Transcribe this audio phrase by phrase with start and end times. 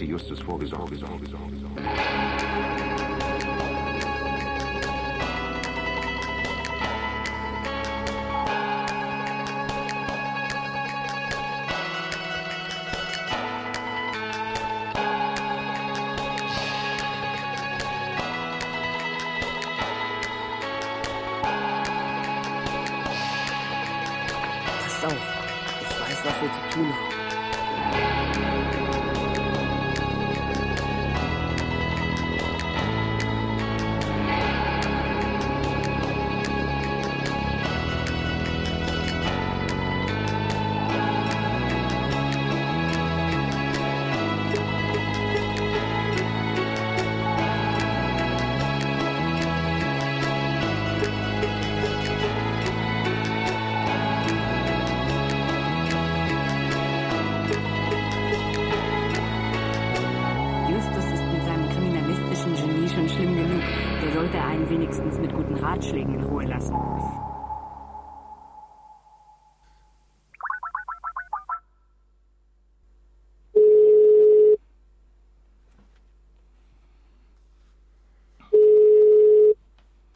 [0.00, 1.99] Fall hatte Justus vorgesorgt.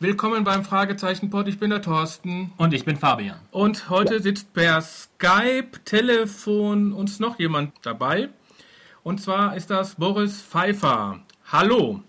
[0.04, 1.48] Willkommen beim Fragezeichenpod.
[1.48, 2.52] Ich bin der Thorsten.
[2.58, 3.38] Und ich bin Fabian.
[3.50, 8.28] Und heute sitzt per Skype, Telefon uns noch jemand dabei.
[9.02, 11.20] Und zwar ist das Boris Pfeiffer.
[11.50, 12.02] Hallo.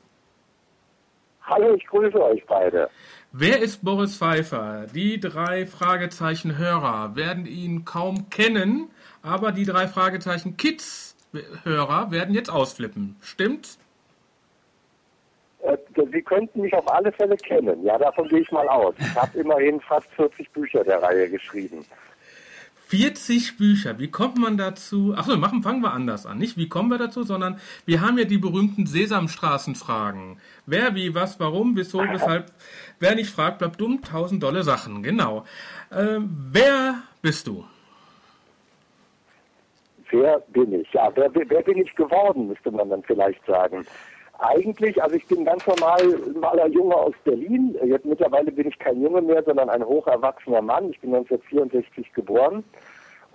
[1.44, 2.90] Hallo, ich grüße euch beide.
[3.32, 4.88] Wer ist Boris Pfeiffer?
[4.94, 8.90] Die drei Fragezeichen-Hörer werden ihn kaum kennen,
[9.22, 13.16] aber die drei Fragezeichen-Kids-Hörer werden jetzt ausflippen.
[13.22, 13.80] Stimmt's?
[15.66, 15.78] Äh,
[16.12, 17.84] Sie könnten mich auf alle Fälle kennen.
[17.84, 18.94] Ja, davon gehe ich mal aus.
[19.00, 21.86] Ich habe immerhin fast 40 Bücher der Reihe geschrieben.
[22.88, 23.98] 40 Bücher.
[23.98, 25.16] Wie kommt man dazu?
[25.18, 26.38] Achso, machen, fangen wir anders an.
[26.38, 30.38] Nicht wie kommen wir dazu, sondern wir haben ja die berühmten Sesamstraßenfragen.
[30.68, 32.52] Wer, wie, was, warum, wieso, weshalb.
[33.00, 34.02] Wer nicht fragt, bleibt dumm.
[34.04, 35.02] Tausend dolle Sachen.
[35.02, 35.46] Genau.
[35.92, 37.66] Ähm, wer bist du?
[40.12, 40.94] Wer bin ich?
[40.94, 43.86] Ja, wer, wer bin ich geworden, müsste man dann vielleicht sagen.
[44.40, 47.78] Eigentlich, also ich bin ganz normal normaler Junge aus Berlin.
[47.86, 50.90] Jetzt mittlerweile bin ich kein Junge mehr, sondern ein hocherwachsener Mann.
[50.92, 52.64] Ich bin 1964 geboren.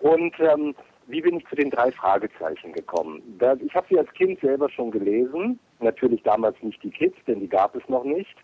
[0.00, 0.74] Und ähm,
[1.06, 3.22] wie bin ich zu den drei Fragezeichen gekommen?
[3.64, 5.58] Ich habe sie als Kind selber schon gelesen.
[5.80, 8.36] Natürlich damals nicht die Kids, denn die gab es noch nicht.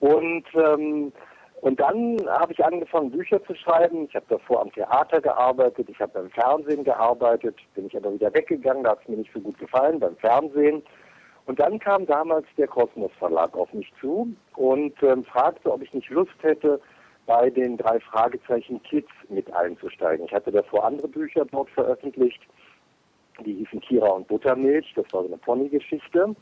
[0.00, 1.12] Und ähm,
[1.64, 4.04] und dann habe ich angefangen, Bücher zu schreiben.
[4.04, 8.34] Ich habe davor am Theater gearbeitet, ich habe beim Fernsehen gearbeitet, bin ich aber wieder
[8.34, 10.82] weggegangen, da hat es mir nicht so gut gefallen, beim Fernsehen.
[11.46, 15.92] Und dann kam damals der Kosmos Verlag auf mich zu und ähm, fragte, ob ich
[15.92, 16.80] nicht Lust hätte,
[17.26, 20.26] bei den drei Fragezeichen Kids mit einzusteigen.
[20.26, 22.40] Ich hatte davor andere Bücher dort veröffentlicht,
[23.44, 26.34] die hießen Kira und Buttermilch, das war so eine Pony-Geschichte.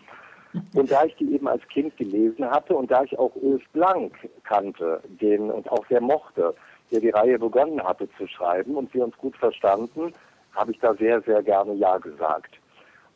[0.75, 4.29] Und da ich die eben als Kind gelesen hatte und da ich auch Ulf Blank
[4.45, 6.55] kannte, den und auch sehr mochte,
[6.91, 10.13] der die Reihe begonnen hatte zu schreiben und wir uns gut verstanden,
[10.55, 12.59] habe ich da sehr, sehr gerne Ja gesagt.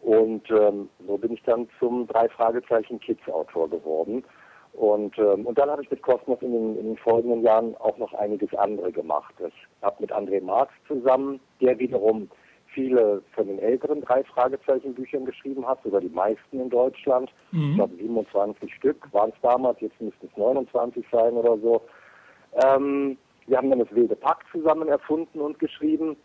[0.02, 4.24] Und ähm, so bin ich dann zum drei Fragezeichen Kids Autor geworden.
[4.72, 7.96] Und, ähm, und dann habe ich mit Kosmos in den, in den folgenden Jahren auch
[7.96, 9.34] noch einiges andere gemacht.
[9.46, 12.28] Ich habe mit André Marx zusammen, der wiederum
[12.74, 17.32] viele von den älteren drei Fragezeichen Büchern geschrieben hat, sogar die meisten in Deutschland.
[17.70, 21.80] Ich glaube 27 Stück waren es damals, jetzt müssten es 29 sein oder so.
[22.62, 26.16] Ähm, wir haben dann das Wilde Pack zusammen erfunden und geschrieben.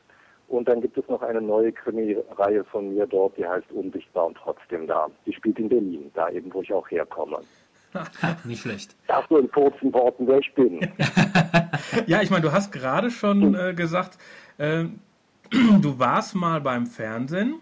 [0.52, 4.38] Und dann gibt es noch eine neue Krimi-Reihe von mir dort, die heißt Unsichtbar und
[4.38, 5.08] trotzdem da.
[5.26, 7.40] Die spielt in Berlin, da eben, wo ich auch herkomme.
[8.44, 8.94] Nicht schlecht.
[9.08, 10.80] Das so in kurzen Worten, wer ich bin.
[12.06, 14.18] Ja, ich meine, du hast gerade schon äh, gesagt,
[14.58, 14.86] äh,
[15.82, 17.56] du warst mal beim Fernsehen.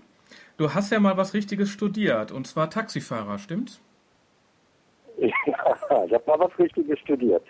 [0.57, 3.81] Du hast ja mal was Richtiges studiert, und zwar Taxifahrer, stimmt's?
[5.89, 7.44] Ja, ich habe mal was Richtiges studiert.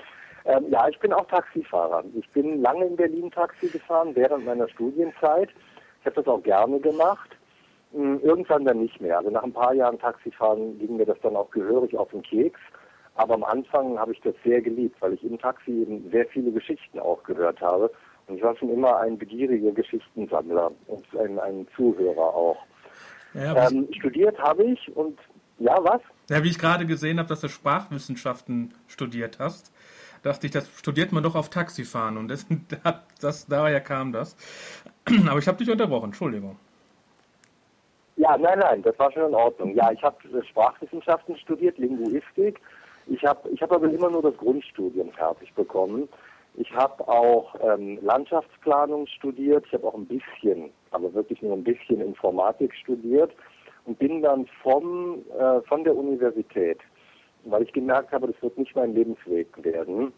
[0.50, 2.04] Ähm, ja, ich bin auch Taxifahrer.
[2.16, 5.50] Ich bin lange in Berlin Taxi gefahren während meiner Studienzeit.
[6.00, 7.30] Ich habe das auch gerne gemacht.
[7.94, 9.20] Ähm, Irgendwann dann nicht mehr.
[9.20, 12.60] Also nach ein paar Jahren Taxifahren ging mir das dann auch gehörig auf den Keks.
[13.14, 16.52] Aber am Anfang habe ich das sehr geliebt, weil ich im Taxi eben sehr viele
[16.52, 17.92] Geschichten auch gehört habe.
[18.28, 22.58] Und ich war schon immer ein begieriger Geschichtensammler und ein, ein Zuhörer auch.
[23.36, 25.20] Ja, Ähm, studiert habe ich und
[25.60, 26.02] ja, was?
[26.30, 29.72] ja, wie ich gerade gesehen habe, dass du Sprachwissenschaften studiert hast,
[30.24, 32.18] dachte ich, das studiert man doch auf Taxifahren.
[32.18, 32.46] Und das,
[33.22, 34.36] das, daher kam das.
[35.30, 36.58] Aber ich habe dich unterbrochen, Entschuldigung.
[38.18, 39.74] Ja, nein, nein, das war schon in Ordnung.
[39.76, 40.18] Ja, ich habe
[40.50, 42.60] Sprachwissenschaften studiert, Linguistik.
[43.08, 46.10] Ich habe ich hab aber immer nur das Grundstudium fertig bekommen.
[46.56, 49.66] Ich habe auch ähm, Landschaftsplanung studiert.
[49.68, 53.32] Ich habe auch ein bisschen, aber wirklich nur ein bisschen Informatik studiert
[53.86, 56.80] und bin dann vom, äh, von der Universität,
[57.52, 60.14] weil ich gemerkt habe, das wird nicht mein Lebensweg werden,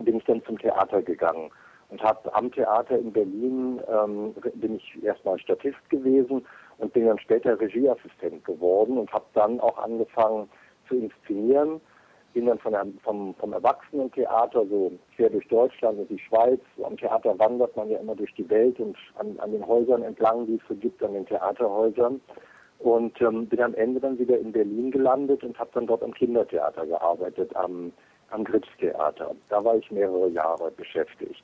[0.00, 1.50] bin ich dann zum Theater gegangen
[1.90, 6.44] und habe am Theater in Berlin ähm, bin ich erstmal Statist gewesen
[6.78, 10.48] und bin dann später Regieassistent geworden und habe dann auch angefangen
[10.88, 11.80] zu inszenieren.
[12.32, 16.60] Bin dann von einem, vom, vom Erwachsenentheater so quer durch Deutschland und die Schweiz.
[16.82, 20.46] Am Theater wandert man ja immer durch die Welt und an, an den Häusern entlang,
[20.46, 22.20] die es so gibt, an den Theaterhäusern.
[22.84, 26.12] Und ähm, bin am Ende dann wieder in Berlin gelandet und habe dann dort am
[26.12, 27.90] Kindertheater gearbeitet, am,
[28.28, 29.34] am Gripstheater.
[29.48, 31.42] Da war ich mehrere Jahre beschäftigt.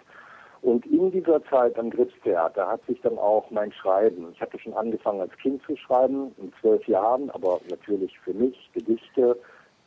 [0.61, 4.75] Und in dieser Zeit am Gripstheater hat sich dann auch mein Schreiben, ich hatte schon
[4.75, 9.39] angefangen als Kind zu schreiben, in zwölf Jahren, aber natürlich für mich Gedichte,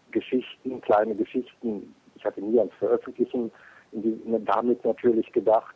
[0.10, 1.94] Geschichten, kleine Geschichten.
[2.16, 3.52] Ich hatte nie ans Veröffentlichen
[3.92, 5.76] damit natürlich gedacht.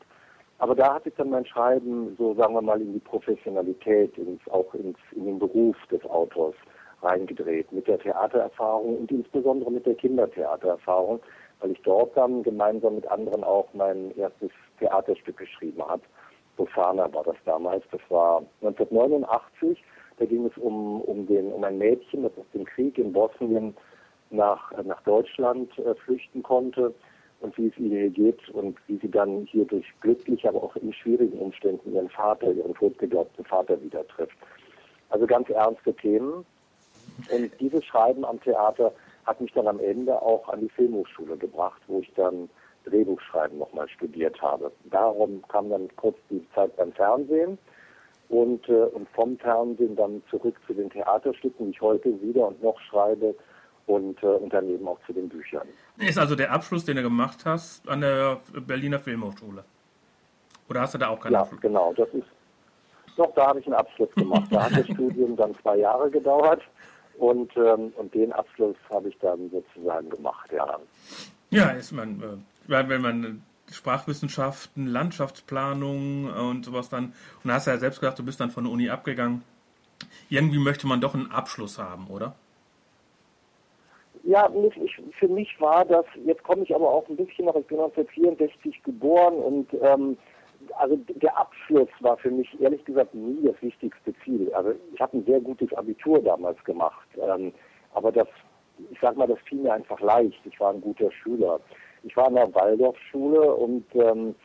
[0.59, 4.42] Aber da hat sich dann mein Schreiben so, sagen wir mal, in die Professionalität, ins,
[4.50, 6.56] auch ins, in den Beruf des Autors
[7.04, 11.19] reingedreht, mit der Theatererfahrung und insbesondere mit der Kindertheatererfahrung,
[11.59, 14.50] weil ich dort dann gemeinsam mit anderen auch mein erstes
[14.80, 16.01] Theaterstück geschrieben habe.
[16.56, 17.83] Bofana war das damals.
[17.92, 19.83] Das war 1989.
[20.18, 23.77] Da ging es um, um, den, um ein Mädchen, das aus dem Krieg in Bosnien
[24.31, 26.95] nach, nach Deutschland äh, flüchten konnte
[27.41, 30.93] und wie es ihr geht und wie sie dann hier durch glückliche, aber auch in
[30.93, 34.37] schwierigen Umständen ihren Vater, ihren totgeglaubten Vater wieder trifft.
[35.09, 36.45] Also ganz ernste Themen.
[37.31, 38.91] Und dieses Schreiben am Theater
[39.25, 42.49] hat mich dann am Ende auch an die Filmhochschule gebracht, wo ich dann
[42.85, 44.71] Drehbuchschreiben nochmal studiert habe.
[44.85, 47.57] Darum kam dann kurz die Zeit beim Fernsehen
[48.29, 52.61] und, äh, und vom Fernsehen dann zurück zu den Theaterstücken, die ich heute wieder und
[52.63, 53.35] noch schreibe
[53.87, 55.67] und, äh, und daneben auch zu den Büchern.
[55.97, 59.63] Ist also der Abschluss, den du gemacht hast an der Berliner Filmhochschule?
[60.69, 61.61] Oder hast du da auch keinen ja, Abschluss?
[61.61, 61.93] genau.
[61.93, 62.27] Das ist,
[63.15, 64.47] doch, da habe ich einen Abschluss gemacht.
[64.51, 66.61] Da hat das Studium dann zwei Jahre gedauert
[67.17, 70.79] und, ähm, und den Abschluss habe ich dann sozusagen gemacht, ja.
[71.49, 72.21] Ja, ist man,
[72.67, 73.41] äh, wenn man
[73.71, 77.13] Sprachwissenschaften, Landschaftsplanung und sowas dann,
[77.43, 79.43] und hast ja selbst gesagt, du bist dann von der Uni abgegangen.
[80.29, 82.35] Irgendwie möchte man doch einen Abschluss haben, oder?
[84.27, 84.51] Ja,
[84.83, 87.79] ich, für mich war das, jetzt komme ich aber auch ein bisschen noch, ich bin
[87.79, 90.18] 1964 geboren und ähm,
[90.77, 94.53] also der Abschluss war für mich ehrlich gesagt nie das wichtigste Ziel.
[94.53, 97.53] Also ich habe ein sehr gutes Abitur damals gemacht, ähm,
[97.94, 98.27] aber das,
[98.91, 100.41] ich sag mal, das fiel mir einfach leicht.
[100.44, 101.62] Ich war ein guter Schüler.
[102.03, 104.35] Ich war in der Waldorfschule und ähm,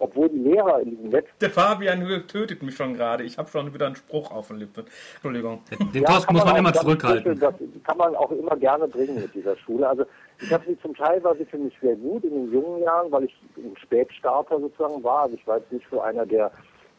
[0.00, 1.38] obwohl die Lehrer in diesem letzten...
[1.40, 3.22] Der Fabian tötet mich schon gerade.
[3.22, 4.84] Ich habe schon wieder einen Spruch auf den Lippen.
[5.14, 5.62] Entschuldigung.
[5.94, 7.38] Den ja, Post muss man, man immer zurückhalten.
[7.38, 7.54] Das
[7.84, 9.86] kann man auch immer gerne bringen mit dieser Schule.
[9.86, 10.04] Also
[10.40, 13.12] ich habe sie zum Teil war sie für mich sehr gut in den jungen Jahren,
[13.12, 15.24] weil ich ein Spätstarter sozusagen war.
[15.24, 16.50] Also ich war jetzt nicht so einer, der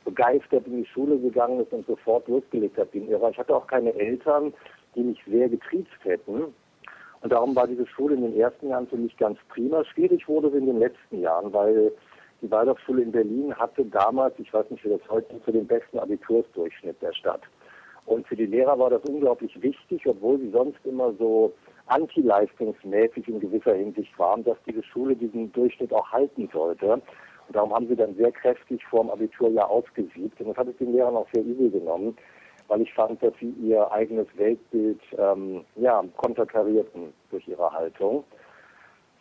[0.05, 2.89] begeistert in die Schule gegangen ist und sofort losgelegt hat.
[2.93, 4.53] Ich hatte auch keine Eltern,
[4.95, 6.53] die mich sehr getriezt hätten.
[7.21, 9.83] Und darum war diese Schule in den ersten Jahren für mich ganz prima.
[9.85, 11.91] Schwierig wurde sie in den letzten Jahren, weil
[12.41, 15.99] die Waldorfschule in Berlin hatte damals, ich weiß nicht, wie das heute für den besten
[15.99, 17.41] Abitursdurchschnitt der Stadt.
[18.05, 21.53] Und für die Lehrer war das unglaublich wichtig, obwohl sie sonst immer so
[21.85, 26.93] antileistungsmäßig in gewisser Hinsicht waren, dass diese Schule diesen Durchschnitt auch halten sollte.
[26.93, 30.39] Und darum haben sie dann sehr kräftig vor dem Abiturjahr ausgesiebt.
[30.39, 32.17] Und das hat es den Lehrern auch sehr übel genommen,
[32.67, 38.23] weil ich fand, dass sie ihr eigenes Weltbild ähm, ja, konterkarierten durch ihre Haltung.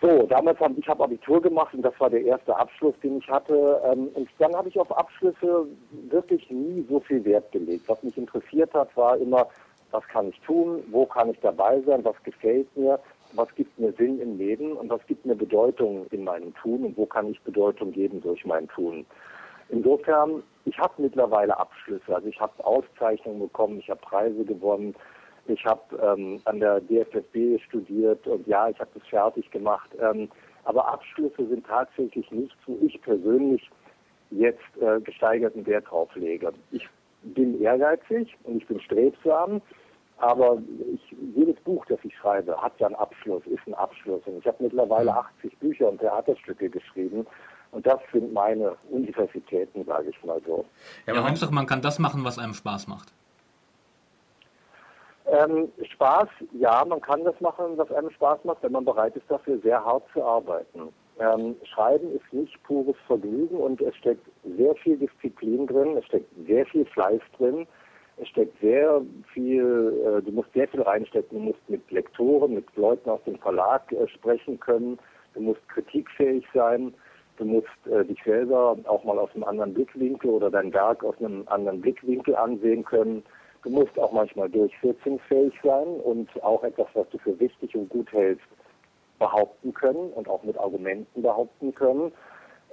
[0.01, 3.29] So, damals habe ich hab Abitur gemacht und das war der erste Abschluss, den ich
[3.29, 3.81] hatte.
[3.85, 5.67] Ähm, und dann habe ich auf Abschlüsse
[6.09, 7.87] wirklich nie so viel Wert gelegt.
[7.87, 9.47] Was mich interessiert hat, war immer,
[9.91, 12.99] was kann ich tun, wo kann ich dabei sein, was gefällt mir,
[13.35, 16.97] was gibt mir Sinn im Leben und was gibt mir Bedeutung in meinem Tun und
[16.97, 19.05] wo kann ich Bedeutung geben durch mein Tun.
[19.69, 24.95] Insofern, ich habe mittlerweile Abschlüsse, also ich habe Auszeichnungen bekommen, ich habe Preise gewonnen,
[25.51, 29.91] ich habe ähm, an der DFFB studiert und ja, ich habe das fertig gemacht.
[30.01, 30.29] Ähm,
[30.65, 33.71] aber Abschlüsse sind tatsächlich nicht, wo ich persönlich
[34.31, 36.53] jetzt äh, gesteigerten Wert drauf lege.
[36.71, 36.89] Ich
[37.23, 39.61] bin ehrgeizig und ich bin strebsam,
[40.19, 40.59] aber
[40.93, 44.23] ich, jedes Buch, das ich schreibe, hat ja einen Abschluss, ist ein Abschluss.
[44.27, 47.27] Und ich habe mittlerweile 80 Bücher und Theaterstücke geschrieben.
[47.73, 50.65] Und das sind meine Universitäten, sage ich mal so.
[51.07, 53.13] Ja, aber Hauptsache, man kann das machen, was einem Spaß macht.
[55.31, 59.31] Ähm, Spaß, ja, man kann das machen, was einem Spaß macht, wenn man bereit ist,
[59.31, 60.89] dafür sehr hart zu arbeiten.
[61.21, 66.31] Ähm, Schreiben ist nicht pures Vergnügen und es steckt sehr viel Disziplin drin, es steckt
[66.47, 67.67] sehr viel Fleiß drin,
[68.21, 69.01] Es steckt sehr
[69.33, 71.39] viel, äh, du musst sehr viel reinstecken.
[71.39, 74.99] Du musst mit Lektoren, mit Leuten aus dem Verlag äh, sprechen können.
[75.35, 76.93] Du musst kritikfähig sein.
[77.39, 81.17] Du musst äh, dich selber auch mal aus einem anderen Blickwinkel oder dein Werk aus
[81.19, 83.23] einem anderen Blickwinkel ansehen können.
[83.63, 88.11] Du musst auch manchmal durchsetzungsfähig sein und auch etwas, was du für wichtig und gut
[88.13, 88.47] hältst,
[89.19, 92.13] behaupten können und auch mit Argumenten behaupten können.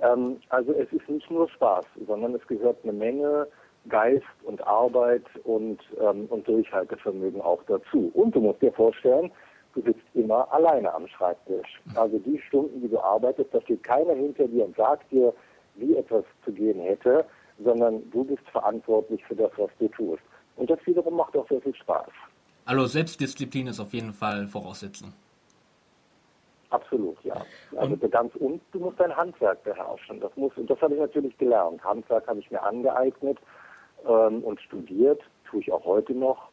[0.02, 3.48] Ähm, also es ist nicht nur Spaß, sondern es gehört eine Menge
[3.90, 8.12] Geist und Arbeit und, ähm, und Durchhaltevermögen auch dazu.
[8.14, 9.32] Und du musst dir vorstellen,
[9.76, 11.82] du sitzt immer alleine am Schreibtisch.
[11.96, 15.34] Also die Stunden, die du arbeitest, da steht keiner hinter dir und sagt dir,
[15.76, 17.26] wie etwas zu gehen hätte,
[17.60, 20.24] sondern du bist verantwortlich für das, was du tust.
[20.58, 22.10] Und das wiederum macht auch sehr viel Spaß.
[22.66, 25.14] Also Selbstdisziplin ist auf jeden Fall Voraussetzung.
[26.70, 27.46] Absolut, ja.
[27.78, 30.20] Also ganz und du musst dein Handwerk beherrschen.
[30.20, 31.82] Das muss und das habe ich natürlich gelernt.
[31.84, 33.38] Handwerk habe ich mir angeeignet
[34.06, 36.50] ähm, und studiert, tue ich auch heute noch.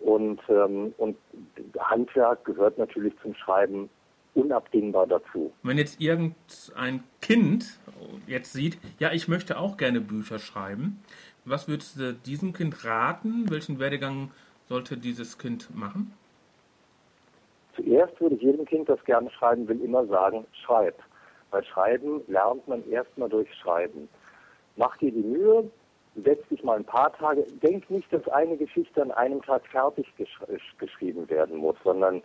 [0.00, 1.16] Und, ähm, und
[1.78, 3.88] Handwerk gehört natürlich zum Schreiben
[4.34, 5.52] unabdingbar dazu.
[5.62, 7.78] Wenn jetzt irgendein Kind
[8.26, 11.02] jetzt sieht, ja, ich möchte auch gerne Bücher schreiben,
[11.44, 13.50] was würdest du diesem Kind raten?
[13.50, 14.30] Welchen Werdegang
[14.68, 16.12] sollte dieses Kind machen?
[17.76, 20.94] Zuerst würde ich jedem Kind, das gerne schreiben will, immer sagen, schreib.
[21.50, 24.08] Weil Schreiben lernt man erstmal durch Schreiben.
[24.76, 25.70] Mach dir die Mühe,
[26.16, 30.06] setz dich mal ein paar Tage, denk nicht, dass eine Geschichte an einem Tag fertig
[30.16, 30.38] gesch
[30.78, 32.22] geschrieben werden muss, sondern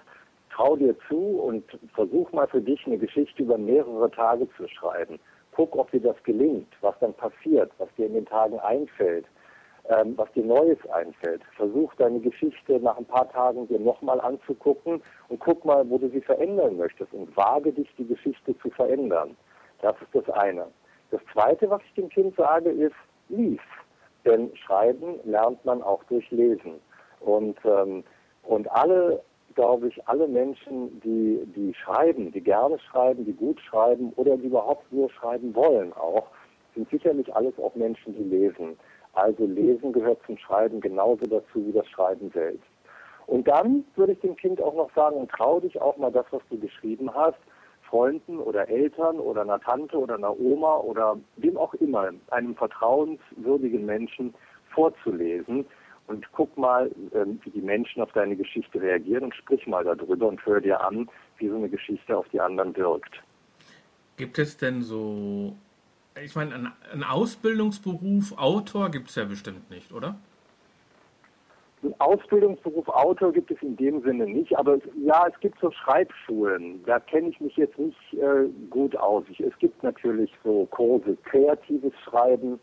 [0.52, 5.20] trau dir zu und versuch mal für dich eine Geschichte über mehrere Tage zu schreiben.
[5.56, 9.26] Guck, ob dir das gelingt, was dann passiert, was dir in den Tagen einfällt
[9.90, 11.42] ähm, was dir Neues einfällt.
[11.56, 16.10] Versuch deine Geschichte nach ein paar Tagen dir nochmal anzugucken und guck mal, wo du
[16.10, 19.36] sie verändern möchtest und wage dich, die Geschichte zu verändern.
[19.82, 20.68] Das ist das eine.
[21.12, 22.96] Das zweite, was ich dem Kind sage, ist,
[23.30, 23.60] lies.
[24.26, 26.80] Denn Schreiben lernt man auch durch Lesen.
[27.22, 28.04] Und, ähm,
[28.44, 29.22] und alle,
[29.56, 34.48] glaube ich, alle Menschen, die, die schreiben, die gerne schreiben, die gut schreiben oder die
[34.48, 36.28] überhaupt nur schreiben wollen auch,
[36.76, 38.78] sind sicherlich alles auch Menschen, die lesen.
[39.14, 42.70] Also Lesen gehört zum Schreiben genauso dazu wie das Schreiben selbst.
[43.26, 46.42] Und dann würde ich dem Kind auch noch sagen, trau dich auch mal das, was
[46.50, 47.38] du geschrieben hast,
[47.90, 53.86] Freunden oder Eltern oder einer Tante oder einer Oma oder wem auch immer, einem vertrauenswürdigen
[53.86, 54.34] Menschen
[54.74, 55.66] vorzulesen
[56.10, 60.28] und guck mal, ähm, wie die Menschen auf deine Geschichte reagieren und sprich mal darüber
[60.28, 63.22] und hör dir an, wie so eine Geschichte auf die anderen wirkt.
[64.18, 65.56] Gibt es denn so
[66.24, 70.16] ich meine, ein, ein Ausbildungsberuf Autor gibt es ja bestimmt nicht, oder?
[71.82, 76.84] Ein Ausbildungsberuf Autor gibt es in dem Sinne nicht, aber ja, es gibt so Schreibschulen.
[76.86, 79.24] Da kenne ich mich jetzt nicht äh, gut aus.
[79.30, 82.60] Ich, es gibt natürlich so Kurse kreatives Schreiben.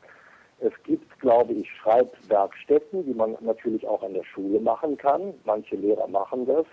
[0.60, 5.34] Es gibt, glaube ich, Schreibwerkstätten, die man natürlich auch an der Schule machen kann.
[5.44, 6.64] Manche Lehrer machen das.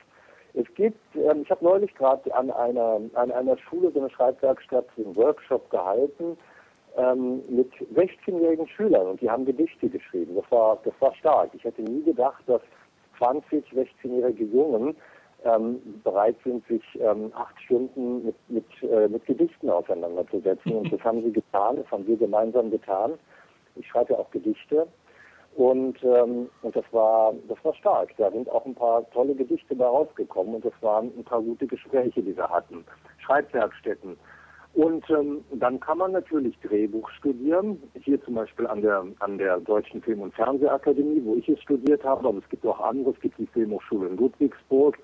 [0.54, 4.86] Es gibt, ähm, ich habe neulich gerade an einer, an einer Schule so eine Schreibwerkstatt,
[4.98, 6.38] einen Workshop gehalten
[6.96, 10.36] ähm, mit 16-jährigen Schülern und die haben Gedichte geschrieben.
[10.36, 11.50] Das war, das war stark.
[11.54, 12.62] Ich hätte nie gedacht, dass
[13.18, 14.96] 20, 16-jährige Jungen
[15.44, 20.72] ähm, bereit sind, sich ähm, acht Stunden mit, mit, äh, mit Gedichten auseinanderzusetzen.
[20.72, 23.14] Und das haben sie getan, das haben wir gemeinsam getan.
[23.76, 24.88] Ich schreibe ja auch Gedichte.
[25.56, 28.10] Und, ähm, und das war das war stark.
[28.18, 31.68] Da sind auch ein paar tolle Gedichte da rausgekommen und das waren ein paar gute
[31.68, 32.84] Gespräche, die wir hatten.
[33.20, 34.18] Schreibwerkstätten.
[34.74, 37.84] Und ähm, dann kann man natürlich Drehbuch studieren.
[38.02, 42.04] Hier zum Beispiel an der an der Deutschen Film- und Fernsehakademie, wo ich es studiert
[42.04, 44.98] habe, aber es gibt auch andere, es gibt die Filmhochschule in Ludwigsburg.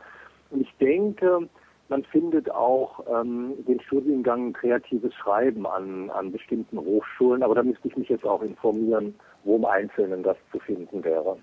[0.49, 1.47] Und ich denke,
[1.89, 7.87] man findet auch ähm, den Studiengang kreatives Schreiben an, an bestimmten Hochschulen, aber da müsste
[7.87, 11.37] ich mich jetzt auch informieren, wo im Einzelnen das zu finden wäre.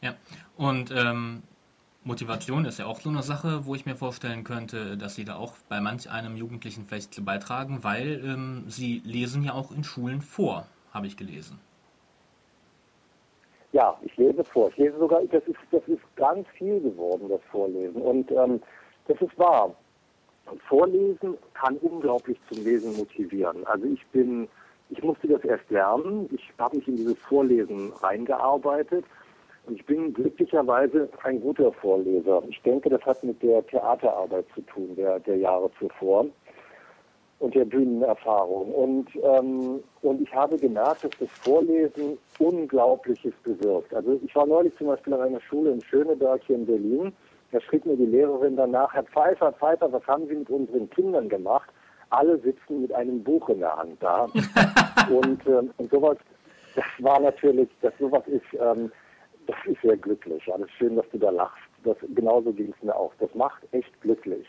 [0.00, 0.14] Ja,
[0.56, 1.42] und ähm,
[2.04, 5.36] Motivation ist ja auch so eine Sache, wo ich mir vorstellen könnte, dass Sie da
[5.36, 10.20] auch bei manch einem Jugendlichen vielleicht beitragen, weil ähm, Sie lesen ja auch in Schulen
[10.20, 11.58] vor, habe ich gelesen.
[13.78, 14.70] Ja, ich lese vor.
[14.70, 18.02] Ich lese sogar, das ist, das ist ganz viel geworden, das Vorlesen.
[18.02, 18.60] Und ähm,
[19.06, 19.72] das ist wahr.
[20.68, 23.64] Vorlesen kann unglaublich zum Lesen motivieren.
[23.68, 24.48] Also ich bin,
[24.90, 26.28] ich musste das erst lernen.
[26.32, 29.04] Ich habe mich in dieses Vorlesen reingearbeitet
[29.70, 32.42] ich bin glücklicherweise ein guter Vorleser.
[32.48, 36.26] Ich denke, das hat mit der Theaterarbeit zu tun, der, der Jahre zuvor
[37.40, 38.72] und der Bühnenerfahrung.
[38.72, 43.94] Und, ähm, und ich habe gemerkt, dass das Vorlesen Unglaubliches bewirkt.
[43.94, 47.12] Also ich war neulich zum Beispiel an einer Schule in Schöneberg hier in Berlin.
[47.52, 50.90] Da schrieb mir die Lehrerin danach, Herr Pfeiffer, Herr Pfeiffer, was haben Sie mit unseren
[50.90, 51.70] Kindern gemacht?
[52.10, 54.24] Alle sitzen mit einem Buch in der Hand da.
[55.10, 56.16] und, ähm, und sowas
[56.74, 58.92] das war natürlich, dass sowas ist, ähm,
[59.46, 60.42] das ist sehr glücklich.
[60.52, 61.58] Alles schön, dass du da lachst.
[61.82, 63.12] Das, genauso ging es mir auch.
[63.18, 64.46] Das macht echt glücklich.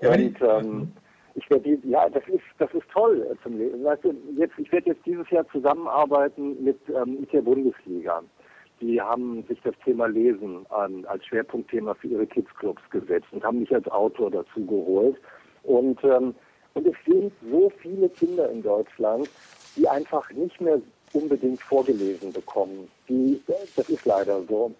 [0.00, 0.92] Ja, und ich- ähm,
[1.40, 3.82] ich werde ja, das ist, das ist toll äh, zum Lesen.
[3.82, 8.22] Weißt du, jetzt, ich werde jetzt dieses Jahr zusammenarbeiten mit ähm, mit der Bundesliga.
[8.80, 13.60] Die haben sich das Thema Lesen ähm, als Schwerpunktthema für ihre Kidsclubs gesetzt und haben
[13.60, 15.16] mich als Autor dazu geholt.
[15.64, 16.34] Und, ähm,
[16.72, 19.28] und es sind so viele Kinder in Deutschland,
[19.76, 20.80] die einfach nicht mehr
[21.12, 22.88] unbedingt vorgelesen bekommen.
[23.08, 23.42] Die,
[23.76, 24.72] das ist leider so.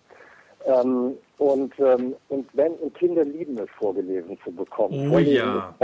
[0.67, 5.11] Ähm, und, ähm, und wenn und Kinder lieben es, vorgelesen zu bekommen.
[5.13, 5.75] Oh ja.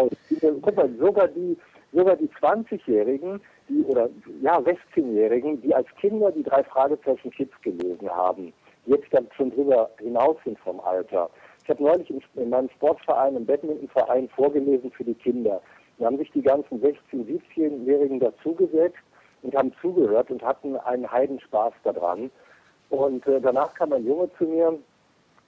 [0.41, 1.57] Guck mal, sogar die,
[1.93, 4.09] sogar die 20-Jährigen, die oder
[4.43, 8.53] ja 16-Jährigen, die als Kinder die drei Fragezeichen Kids gelesen haben,
[8.85, 11.31] jetzt dann schon drüber hinaus sind vom Alter.
[11.63, 15.61] Ich habe neulich in, in meinem Sportverein, im Badmintonverein vorgelesen für die Kinder.
[15.99, 16.97] Da haben sich die ganzen 16-,
[17.57, 18.99] 17-Jährigen dazugesetzt
[19.43, 22.31] und haben zugehört und hatten einen Heidenspaß daran.
[22.91, 24.79] Und äh, danach kam ein Junge zu mir,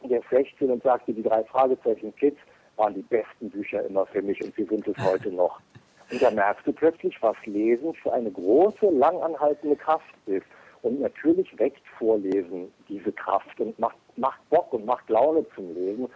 [0.04, 2.38] der ist 16 und sagte, die drei Fragezeichen Kids
[2.76, 5.60] waren die besten Bücher immer für mich und sie sind es heute noch.
[6.10, 10.46] Und da merkst du plötzlich, was Lesen für eine große, langanhaltende Kraft ist.
[10.80, 16.08] Und natürlich weckt Vorlesen diese Kraft und macht, macht Bock und macht Laune zum Lesen.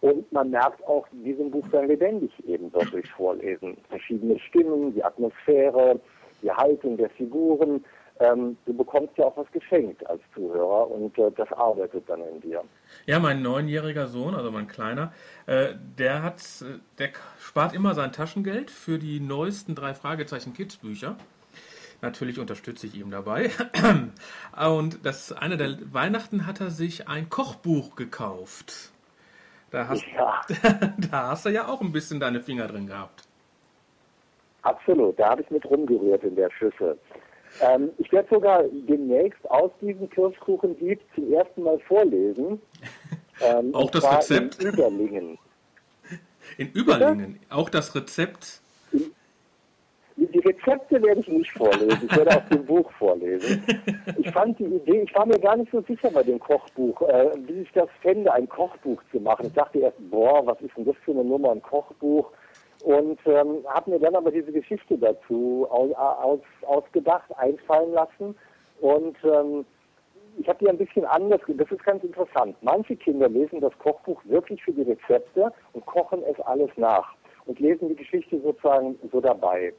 [0.00, 3.76] Und man merkt auch, so ein Buch dann lebendig eben durch Vorlesen.
[3.88, 5.98] Verschiedene Stimmen, die Atmosphäre,
[6.42, 7.84] die Haltung der Figuren.
[8.20, 12.40] Ähm, du bekommst ja auch was geschenkt als Zuhörer und äh, das arbeitet dann in
[12.42, 12.62] dir.
[13.06, 15.12] Ja, mein neunjähriger Sohn, also mein Kleiner,
[15.46, 20.76] äh, der hat, äh, der spart immer sein Taschengeld für die neuesten drei Fragezeichen Kids
[20.76, 21.16] Bücher.
[22.02, 23.50] Natürlich unterstütze ich ihm dabei.
[24.70, 28.92] Und das eine der Weihnachten hat er sich ein Kochbuch gekauft.
[29.70, 30.40] Da hast, Ja,
[31.10, 33.24] da hast du ja auch ein bisschen deine Finger drin gehabt.
[34.62, 35.18] absolut.
[35.18, 36.98] Da habe ich mit rumgerührt in der Schüssel.
[37.60, 42.60] Ähm, ich werde sogar demnächst aus diesem Kirschkuchendieb zum ersten Mal vorlesen.
[43.42, 44.62] Ähm, Auch das Rezept?
[44.62, 45.38] In Überlingen.
[46.58, 48.60] In Überlingen, auch das Rezept.
[50.16, 53.64] Die Rezepte werde ich nicht vorlesen, ich werde aus dem Buch vorlesen.
[54.18, 57.30] Ich fand die Idee, ich war mir gar nicht so sicher bei dem Kochbuch, äh,
[57.46, 59.46] wie ich das fände, ein Kochbuch zu machen.
[59.46, 62.30] Ich dachte erst, boah, was ist denn das für eine Nummer, ein Kochbuch?
[62.84, 68.34] Und ähm, habe mir dann aber diese Geschichte dazu aus, aus, ausgedacht, einfallen lassen.
[68.80, 69.64] Und ähm,
[70.38, 72.56] ich habe die ein bisschen anders, das ist ganz interessant.
[72.62, 77.14] Manche Kinder lesen das Kochbuch wirklich für die Rezepte und kochen es alles nach
[77.46, 79.72] und lesen die Geschichte sozusagen so dabei.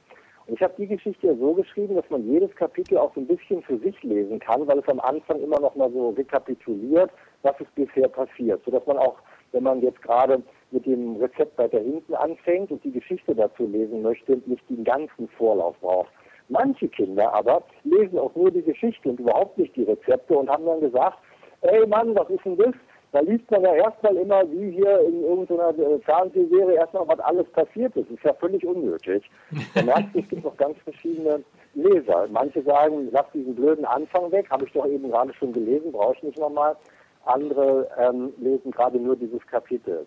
[0.48, 3.28] Und ich habe die Geschichte ja so geschrieben, dass man jedes Kapitel auch so ein
[3.28, 7.12] bisschen für sich lesen kann, weil es am Anfang immer noch mal so rekapituliert,
[7.44, 9.18] was ist bisher passiert, sodass man auch,
[9.52, 14.02] wenn man jetzt gerade mit dem Rezept weiter hinten anfängt und die Geschichte dazu lesen
[14.02, 16.12] möchte, nicht den ganzen Vorlauf braucht.
[16.50, 20.66] Manche Kinder aber lesen auch nur die Geschichte und überhaupt nicht die Rezepte und haben
[20.66, 21.18] dann gesagt,
[21.62, 22.74] ey Mann, was ist denn das?
[23.14, 27.46] Da liest man ja erstmal immer, wie hier in irgendeiner äh, Fernsehserie erstmal, was alles
[27.52, 28.10] passiert ist.
[28.10, 29.30] Das ist ja völlig unnötig.
[29.76, 32.28] Da merkst du, es gibt noch ganz verschiedene Leser.
[32.32, 36.16] Manche sagen, lass diesen blöden Anfang weg, habe ich doch eben gerade schon gelesen, brauche
[36.16, 36.78] ich nicht nochmal.
[37.26, 40.06] Andere ähm, lesen gerade nur dieses Kapitel.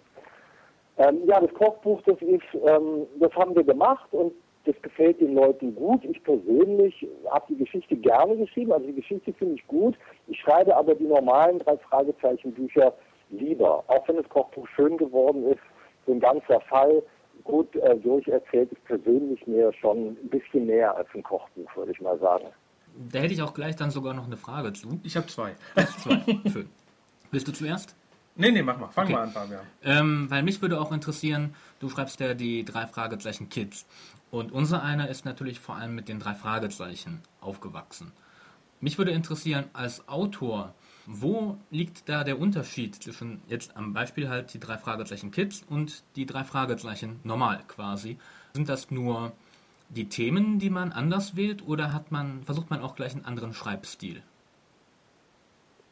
[0.96, 4.32] Ähm, ja, das Kochbuch, das ist, ähm, das haben wir gemacht und
[4.64, 6.04] das gefällt den Leuten gut.
[6.04, 9.96] Ich persönlich habe die Geschichte gerne geschrieben, also die Geschichte finde ich gut.
[10.28, 12.94] Ich schreibe aber die normalen drei Fragezeichen Bücher
[13.30, 15.60] lieber, auch wenn das Kochbuch schön geworden ist.
[16.06, 17.02] So ein ganzer Fall
[17.42, 22.00] gut äh, durcherzählt ist persönlich mir schon ein bisschen mehr als ein Kochbuch, würde ich
[22.00, 22.46] mal sagen.
[23.12, 25.00] Da hätte ich auch gleich dann sogar noch eine Frage zu.
[25.02, 25.52] Ich habe zwei.
[25.98, 26.20] Zwei.
[26.50, 26.68] Schön.
[27.30, 27.96] Willst du zuerst?
[28.36, 28.88] Nee, nee, mach mal.
[28.88, 29.12] Fang Okay.
[29.12, 29.60] mal an, Fabian.
[29.82, 33.86] Ähm, weil mich würde auch interessieren, du schreibst ja die drei Fragezeichen Kids.
[34.30, 38.10] Und unser einer ist natürlich vor allem mit den drei Fragezeichen aufgewachsen.
[38.80, 40.74] Mich würde interessieren, als Autor,
[41.06, 46.02] wo liegt da der Unterschied zwischen jetzt am Beispiel halt die drei Fragezeichen Kids und
[46.16, 48.18] die drei Fragezeichen normal quasi?
[48.54, 49.32] Sind das nur
[49.90, 53.54] die Themen, die man anders wählt oder hat man, versucht man auch gleich einen anderen
[53.54, 54.22] Schreibstil?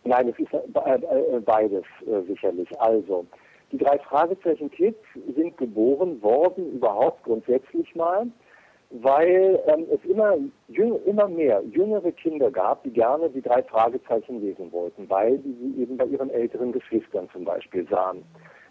[0.04, 2.68] Nein, es ist äh, äh, beides äh, sicherlich.
[2.80, 3.24] Also,
[3.70, 4.98] die drei Fragezeichen Kids
[5.34, 8.26] sind geboren worden, überhaupt grundsätzlich mal,
[8.90, 10.36] weil ähm, es immer,
[11.06, 15.82] immer mehr jüngere Kinder gab, die gerne die drei Fragezeichen lesen wollten, weil die sie
[15.82, 18.22] eben bei ihren älteren Geschwistern zum Beispiel sahen.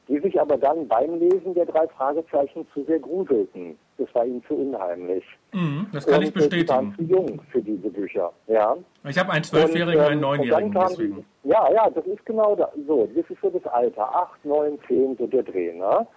[0.08, 3.78] Die sich aber dann beim Lesen der drei Fragezeichen zu sehr gruselten.
[4.04, 5.24] Das war ihnen zu unheimlich.
[5.54, 7.10] Mhm, das kann ich Und, äh, Die waren zu bestätigen.
[7.10, 8.32] jung für diese Bücher.
[8.48, 8.76] Ja.
[9.08, 11.26] Ich habe einen Zwölfjährigen einen ähm, Neunjährigen, deswegen.
[11.44, 13.08] Die, ja, ja, das ist genau da, so.
[13.16, 14.04] Das ist so das Alter.
[14.04, 16.08] Acht, neun, zehn, so der Dreh, ne?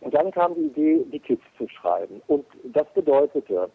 [0.00, 2.20] Und dann kam die Idee, die Kids zu schreiben.
[2.28, 3.68] Und das bedeutete,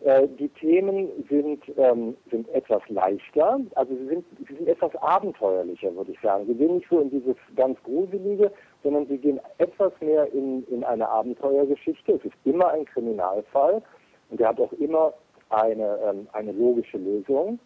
[0.00, 5.94] Äh, die Themen sind, ähm, sind etwas leichter, also sie sind, sie sind etwas abenteuerlicher,
[5.96, 6.44] würde ich sagen.
[6.46, 8.50] Sie gehen nicht so in dieses ganz Gruselige,
[8.84, 12.12] sondern sie gehen etwas mehr in, in eine Abenteuergeschichte.
[12.12, 13.82] Es ist immer ein Kriminalfall
[14.30, 15.12] und der hat auch immer
[15.48, 17.58] eine, ähm, eine logische Lösung.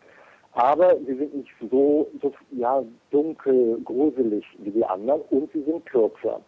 [0.53, 5.85] Aber sie sind nicht so, so ja, dunkel, gruselig wie die anderen und sie sind
[5.87, 6.41] kürzer.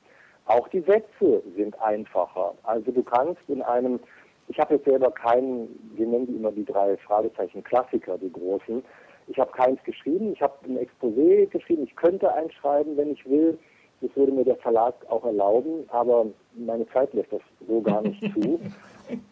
[0.47, 2.55] Auch die Sätze sind einfacher.
[2.63, 4.01] Also du kannst in einem,
[4.49, 8.83] ich habe jetzt selber keinen, wir nennen die immer die drei Fragezeichen Klassiker, die großen.
[9.29, 13.29] Ich habe keins geschrieben, ich habe ein Exposé geschrieben, ich könnte eins schreiben, wenn ich
[13.29, 13.59] will.
[14.01, 18.23] Das würde mir der Verlag auch erlauben, aber meine Zeit lässt das so gar nicht
[18.35, 18.61] zu.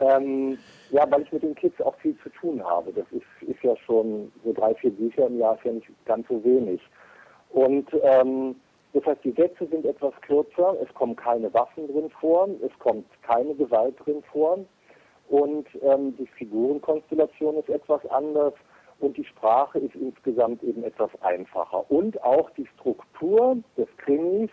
[0.00, 0.58] Ähm,
[0.90, 2.92] ja, weil ich mit den Kids auch viel zu tun habe.
[2.92, 6.26] Das ist, ist ja schon so drei, vier Bücher im Jahr, ist ja nicht ganz
[6.26, 6.80] so wenig.
[7.50, 8.56] Und ähm,
[8.92, 13.06] das heißt, die Sätze sind etwas kürzer, es kommen keine Waffen drin vor, es kommt
[13.22, 14.58] keine Gewalt drin vor
[15.28, 18.54] und ähm, die Figurenkonstellation ist etwas anders
[19.00, 21.90] und die Sprache ist insgesamt eben etwas einfacher.
[21.90, 24.50] Und auch die Struktur des Krimis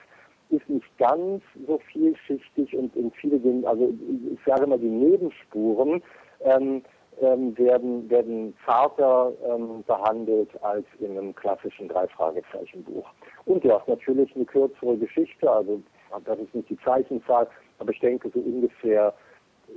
[0.50, 3.92] ist nicht ganz so vielschichtig und in viele Dinge, also
[4.32, 6.04] ich sage mal, die Nebenspuren
[6.42, 6.84] ähm,
[7.22, 13.08] ähm, werden, werden zarter ähm, behandelt als in einem klassischen Drei-Fragezeichen-Buch.
[13.46, 15.82] Und du hast natürlich eine kürzere Geschichte, also
[16.26, 17.48] das ist nicht die Zeichenzahl,
[17.80, 19.14] aber ich denke so ungefähr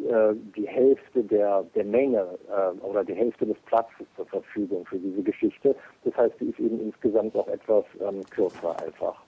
[0.09, 4.98] äh, die Hälfte der, der Menge äh, oder die Hälfte des Platzes zur Verfügung für
[4.98, 5.74] diese Geschichte.
[6.05, 9.22] Das heißt, die ist eben insgesamt auch etwas ähm, kürzer einfach.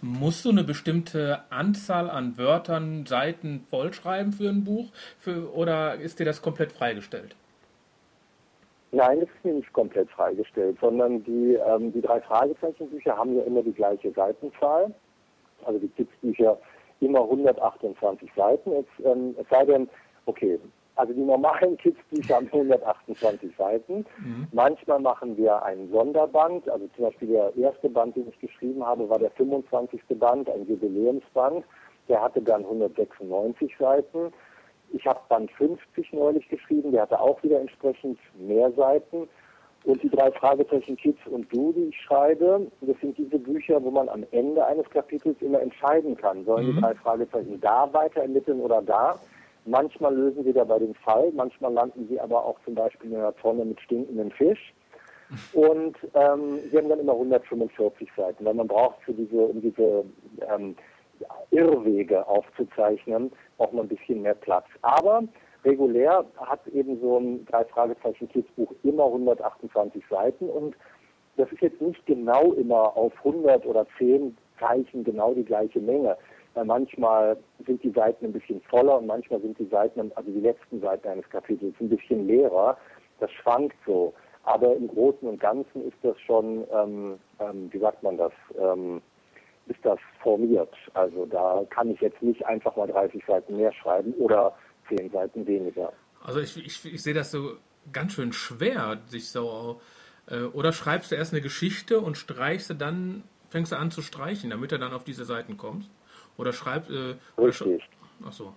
[0.00, 6.18] Musst du eine bestimmte Anzahl an Wörtern, Seiten vollschreiben für ein Buch für, oder ist
[6.18, 7.34] dir das komplett freigestellt?
[8.92, 13.42] Nein, das ist mir nicht komplett freigestellt, sondern die, ähm, die drei Fragezeichenbücher haben ja
[13.42, 14.94] immer die gleiche Seitenzahl.
[15.64, 16.58] Also die Tipps-Bücher
[17.00, 18.72] immer 128 Seiten.
[18.72, 19.88] Es, ähm, es sei denn,
[20.26, 20.58] okay,
[20.96, 24.06] also die normalen Kids-Bücher haben 128 Seiten.
[24.18, 24.48] Mhm.
[24.52, 26.68] Manchmal machen wir einen Sonderband.
[26.68, 30.00] Also zum Beispiel der erste Band, den ich geschrieben habe, war der 25.
[30.18, 31.64] Band, ein Jubiläumsband.
[32.08, 34.32] Der hatte dann 196 Seiten.
[34.92, 39.28] Ich habe Band 50 neulich geschrieben, der hatte auch wieder entsprechend mehr Seiten.
[39.86, 43.92] Und die drei Fragezeichen Kids und Du, die ich schreibe, das sind diese Bücher, wo
[43.92, 46.74] man am Ende eines Kapitels immer entscheiden kann, sollen mhm.
[46.74, 49.16] die drei Fragezeichen da weiter ermitteln oder da.
[49.64, 53.34] Manchmal lösen sie dabei den Fall, manchmal landen sie aber auch zum Beispiel in einer
[53.36, 54.74] Tonne mit stinkenden Fisch.
[55.52, 60.04] Und ähm, sie haben dann immer 145 Seiten, weil man braucht für diese, um diese
[60.52, 60.74] ähm,
[61.52, 64.66] Irrwege aufzuzeichnen, auch mal ein bisschen mehr Platz.
[64.82, 65.22] Aber
[65.66, 70.76] regulär hat eben so ein drei Fragezeichen Kidsbuch immer 128 Seiten und
[71.36, 76.16] das ist jetzt nicht genau immer auf 100 oder 10 Zeichen genau die gleiche Menge
[76.56, 80.40] weil manchmal sind die Seiten ein bisschen voller und manchmal sind die Seiten, also die
[80.40, 82.78] letzten Seiten eines Kapitels, ein bisschen leerer.
[83.20, 84.14] Das schwankt so.
[84.44, 89.02] Aber im Großen und Ganzen ist das schon, ähm, ähm, wie sagt man das, ähm,
[89.66, 90.74] ist das formiert.
[90.94, 94.54] Also da kann ich jetzt nicht einfach mal 30 Seiten mehr schreiben oder
[94.88, 95.92] 10 Seiten weniger.
[96.22, 97.56] Also ich, ich, ich sehe das so
[97.92, 99.80] ganz schön schwer, sich so,
[100.28, 104.02] äh, oder schreibst du erst eine Geschichte und streichst du dann, fängst du an zu
[104.02, 105.90] streichen, damit du dann auf diese Seiten kommst?
[106.36, 106.90] Oder schreibt.
[106.90, 107.88] Äh, Richtig.
[108.24, 108.52] Ach so.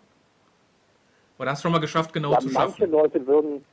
[1.37, 2.91] Oder hast du schon mal geschafft, genau ja, zu manche schaffen?
[2.91, 3.63] Leute würden.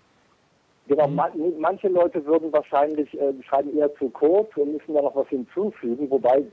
[0.88, 1.14] Genau, mhm.
[1.16, 5.28] man, manche Leute würden wahrscheinlich äh, schreiben eher zu kurz und müssen da noch was
[5.28, 6.44] hinzufügen, wobei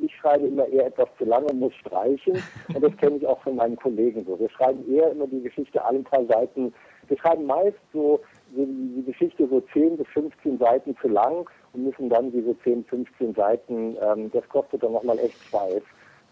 [0.00, 2.42] ich schreibe immer eher etwas zu lange und muss streichen
[2.74, 4.38] und das kenne ich auch von meinen Kollegen so.
[4.38, 6.72] Wir schreiben eher immer die Geschichte alle paar Seiten.
[7.08, 8.20] Wir schreiben meist so
[8.56, 12.84] die, die Geschichte so 10 bis 15 Seiten zu lang und müssen dann diese 10,
[12.86, 15.82] 15 Seiten, ähm, das kostet dann nochmal echt Schweiß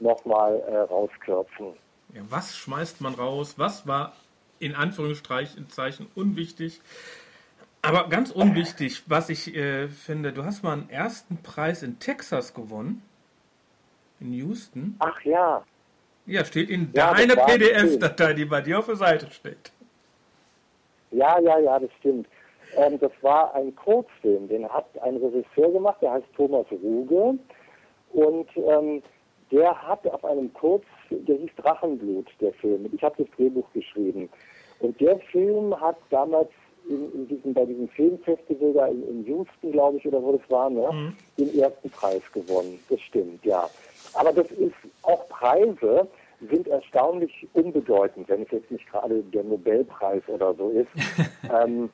[0.01, 1.75] nochmal äh, rauskürzen.
[2.15, 3.55] Ja, was schmeißt man raus?
[3.59, 4.15] Was war
[4.59, 6.81] in Anführungszeichen unwichtig?
[7.83, 12.53] Aber ganz unwichtig, was ich äh, finde, du hast mal einen ersten Preis in Texas
[12.53, 13.03] gewonnen.
[14.21, 14.97] In Houston.
[14.99, 15.65] Ach ja.
[16.27, 19.73] Ja, steht in ja, deiner PDF-Datei, die bei dir auf der Seite steht.
[21.11, 22.29] Ja, ja, ja, das stimmt.
[22.77, 27.39] Ähm, das war ein Kurzfilm, den hat ein Regisseur gemacht, der heißt Thomas Ruge.
[28.13, 29.03] Und ähm,
[29.51, 32.89] der hat auf einem Kurz, der hieß Drachenblut, der Film.
[32.93, 34.29] Ich habe das Drehbuch geschrieben.
[34.79, 36.51] Und der Film hat damals
[36.89, 40.51] in, in diesem, bei diesem Filmfestival da in, in Houston, glaube ich, oder wo das
[40.51, 41.17] war, ne, mhm.
[41.39, 42.79] den ersten Preis gewonnen.
[42.89, 43.69] Das stimmt, ja.
[44.15, 46.09] Aber das ist auch Preise
[46.49, 50.89] sind erstaunlich unbedeutend, wenn es jetzt nicht gerade der Nobelpreis oder so ist.
[51.55, 51.91] ähm,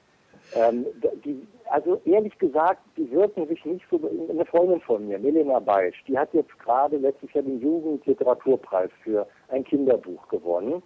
[0.55, 0.87] ähm,
[1.25, 4.01] die, also ehrlich gesagt, die wirken sich nicht so.
[4.31, 9.27] Eine Freundin von mir, Melina Beisch, die hat jetzt gerade letztes Jahr den Jugendliteraturpreis für
[9.49, 10.83] ein Kinderbuch gewonnen.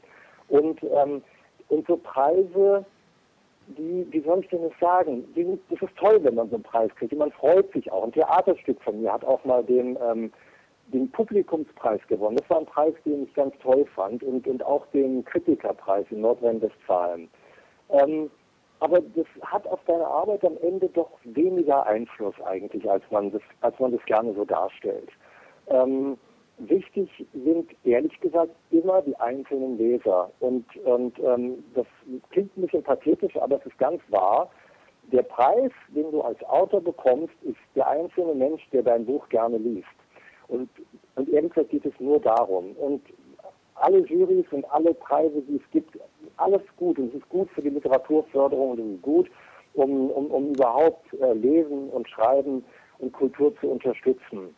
[0.48, 1.22] Und, ähm,
[1.68, 2.84] und so Preise,
[3.76, 5.24] die, wie soll ich denn das sagen?
[5.34, 7.12] Die, das ist toll, wenn man so einen Preis kriegt.
[7.12, 8.04] Und man freut sich auch.
[8.04, 10.32] Ein Theaterstück von mir hat auch mal den, ähm,
[10.88, 12.36] den Publikumspreis gewonnen.
[12.36, 16.20] Das war ein Preis, den ich ganz toll fand und, und auch den Kritikerpreis in
[16.20, 17.28] Nordrhein-Westfalen.
[17.90, 18.30] Ähm,
[18.80, 23.42] aber das hat auf deine Arbeit am Ende doch weniger Einfluss eigentlich, als man das,
[23.60, 25.10] als man das gerne so darstellt.
[25.68, 26.16] Ähm,
[26.68, 30.30] wichtig sind ehrlich gesagt immer die einzelnen Leser.
[30.40, 31.86] Und, und ähm, das
[32.30, 34.50] klingt ein bisschen pathetisch, aber es ist ganz wahr.
[35.12, 39.58] Der Preis, den du als Autor bekommst, ist der einzelne Mensch, der dein Buch gerne
[39.58, 39.88] liest.
[40.48, 40.68] Und,
[41.16, 42.72] und ebenfalls geht es nur darum.
[42.72, 43.02] Und
[43.76, 45.98] alle Jurys und alle Preise, die es gibt,
[46.36, 46.98] alles gut.
[46.98, 49.30] Und es ist gut für die Literaturförderung und es ist gut,
[49.74, 52.64] um, um, um überhaupt äh, Lesen und Schreiben
[52.98, 54.54] und Kultur zu unterstützen.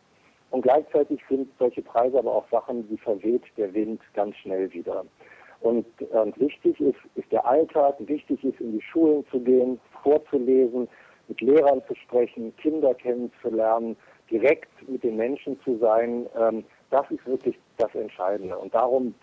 [0.53, 5.03] Und gleichzeitig sind solche Preise aber auch Sachen, die verweht der Wind ganz schnell wieder.
[5.61, 10.87] Und, und wichtig ist, ist der Alltag, wichtig ist, in die Schulen zu gehen, vorzulesen,
[11.27, 13.97] mit Lehrern zu sprechen, Kinder kennenzulernen,
[14.29, 16.27] direkt mit den Menschen zu sein.
[16.39, 18.55] Ähm, das ist wirklich das Entscheidende.
[18.55, 19.15] Und darum,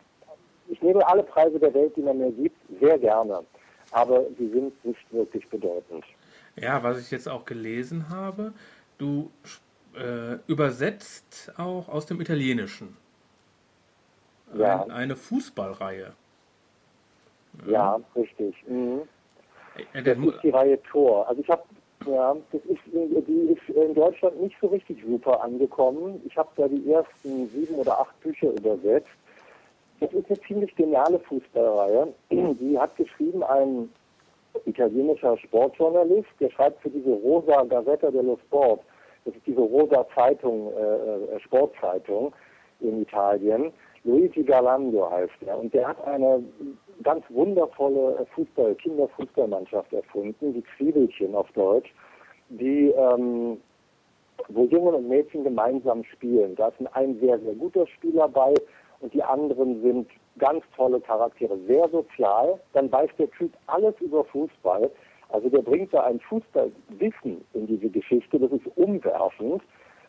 [0.66, 3.44] ich nehme alle Preise der Welt, die man mir gibt, sehr gerne.
[3.92, 6.04] Aber sie sind nicht wirklich bedeutend.
[6.56, 8.52] Ja, was ich jetzt auch gelesen habe,
[8.98, 9.30] du
[9.96, 12.96] äh, übersetzt auch aus dem Italienischen.
[14.56, 14.82] Ja.
[14.84, 16.12] Ein, eine Fußballreihe.
[17.66, 18.54] Ja, richtig.
[18.66, 19.02] Mhm.
[19.92, 21.28] Äh, Das ist die Reihe Tor.
[21.28, 21.62] Also ich habe,
[22.06, 26.20] ja, das ist, die ist in Deutschland nicht so richtig super angekommen.
[26.24, 29.08] Ich habe da die ersten sieben oder acht Bücher übersetzt.
[30.00, 32.12] Das ist eine ziemlich geniale Fußballreihe.
[32.30, 33.90] Die hat geschrieben ein
[34.64, 38.80] italienischer Sportjournalist, der schreibt für diese Rosa Gazzetta dello Sport.
[39.24, 42.32] Das ist diese rosa Zeitung, äh, äh, Sportzeitung
[42.80, 43.72] in Italien.
[44.04, 45.58] Luigi Galando heißt er.
[45.58, 46.42] Und der hat eine
[47.02, 51.92] ganz wundervolle Fußball, Kinderfußballmannschaft erfunden, die Zwiebelchen auf Deutsch,
[52.48, 53.58] die, ähm,
[54.48, 56.54] wo Jungen und Mädchen gemeinsam spielen.
[56.56, 58.54] Da ist ein sehr, sehr guter Spieler bei
[59.00, 62.58] und die anderen sind ganz tolle Charaktere, sehr sozial.
[62.72, 64.90] Dann weiß der Typ alles über Fußball.
[65.32, 69.62] Also der bringt da ein Fußballwissen in diese Geschichte, das ist umwerfend,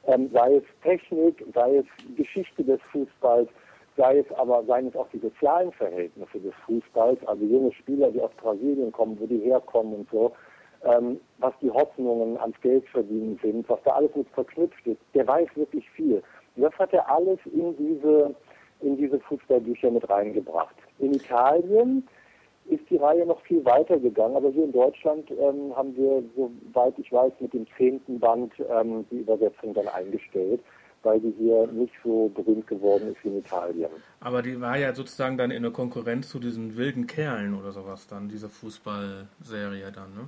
[0.07, 3.49] ähm, sei es Technik, sei es Geschichte des Fußballs,
[3.97, 8.21] sei es aber, seien es auch die sozialen Verhältnisse des Fußballs, also junge Spieler, die
[8.21, 10.31] aus Brasilien kommen, wo die herkommen und so,
[10.84, 15.49] ähm, was die Hoffnungen ans Geldverdienen sind, was da alles mit verknüpft ist, der weiß
[15.55, 16.23] wirklich viel.
[16.55, 18.34] Und das hat er alles in diese,
[18.81, 20.75] in diese Fußballbücher mit reingebracht.
[20.97, 22.07] In Italien
[22.71, 26.97] ist die Reihe noch viel weiter gegangen, aber hier in Deutschland ähm, haben wir, soweit
[26.97, 30.62] ich weiß, mit dem zehnten Band ähm, die Übersetzung dann eingestellt,
[31.03, 33.89] weil die hier nicht so berühmt geworden ist wie in Italien.
[34.21, 38.07] Aber die war ja sozusagen dann in der Konkurrenz zu diesen wilden Kerlen oder sowas
[38.07, 40.27] dann, diese Fußballserie dann, ne?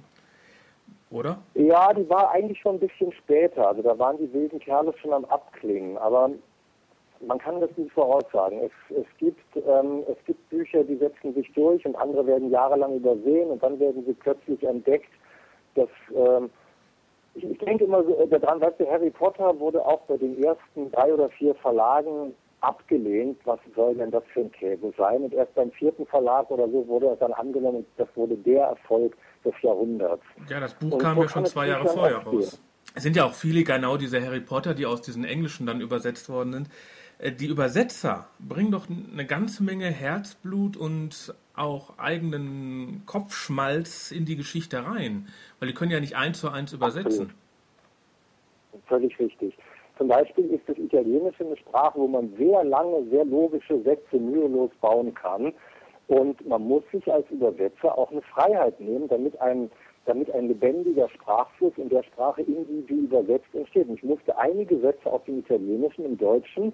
[1.10, 1.38] Oder?
[1.54, 3.68] Ja, die war eigentlich schon ein bisschen später.
[3.68, 5.96] Also da waren die wilden Kerle schon am Abklingen.
[6.00, 6.32] Aber
[7.28, 8.60] man kann das nicht voraussagen.
[8.60, 12.96] Es, es, gibt, ähm, es gibt Bücher, die setzen sich durch und andere werden jahrelang
[12.96, 15.10] übersehen und dann werden sie plötzlich entdeckt.
[15.76, 16.50] Dass, ähm,
[17.36, 20.42] ich, ich denke immer so äh, daran, weißt du, Harry Potter wurde auch bei den
[20.44, 23.40] ersten drei oder vier Verlagen abgelehnt.
[23.46, 25.24] Was soll denn das für ein Käse sein?
[25.24, 28.66] Und erst beim vierten Verlag oder so wurde es dann angenommen und das wurde der
[28.66, 30.24] Erfolg des Jahrhunderts.
[30.50, 32.62] Ja, das Buch und kam ja schon zwei Jahre vorher raus.
[32.96, 36.30] Es sind ja auch viele, genau diese Harry Potter, die aus diesen Englischen dann übersetzt
[36.30, 36.70] worden sind.
[37.20, 44.86] Die Übersetzer bringen doch eine ganze Menge Herzblut und auch eigenen Kopfschmalz in die Geschichte
[44.86, 45.28] rein,
[45.60, 47.32] weil die können ja nicht eins zu eins übersetzen.
[48.72, 48.88] Absolut.
[48.88, 49.56] Völlig richtig.
[49.98, 54.72] Zum Beispiel ist das Italienische eine Sprache, wo man sehr lange, sehr logische Sätze mühelos
[54.82, 55.54] bauen kann.
[56.08, 59.70] Und man muss sich als Übersetzer auch eine Freiheit nehmen, damit ein,
[60.06, 63.88] damit ein lebendiger Sprachfluss in der Sprache, in die die übersetzt entsteht.
[63.88, 66.74] Und ich musste einige Sätze aus dem Italienischen im Deutschen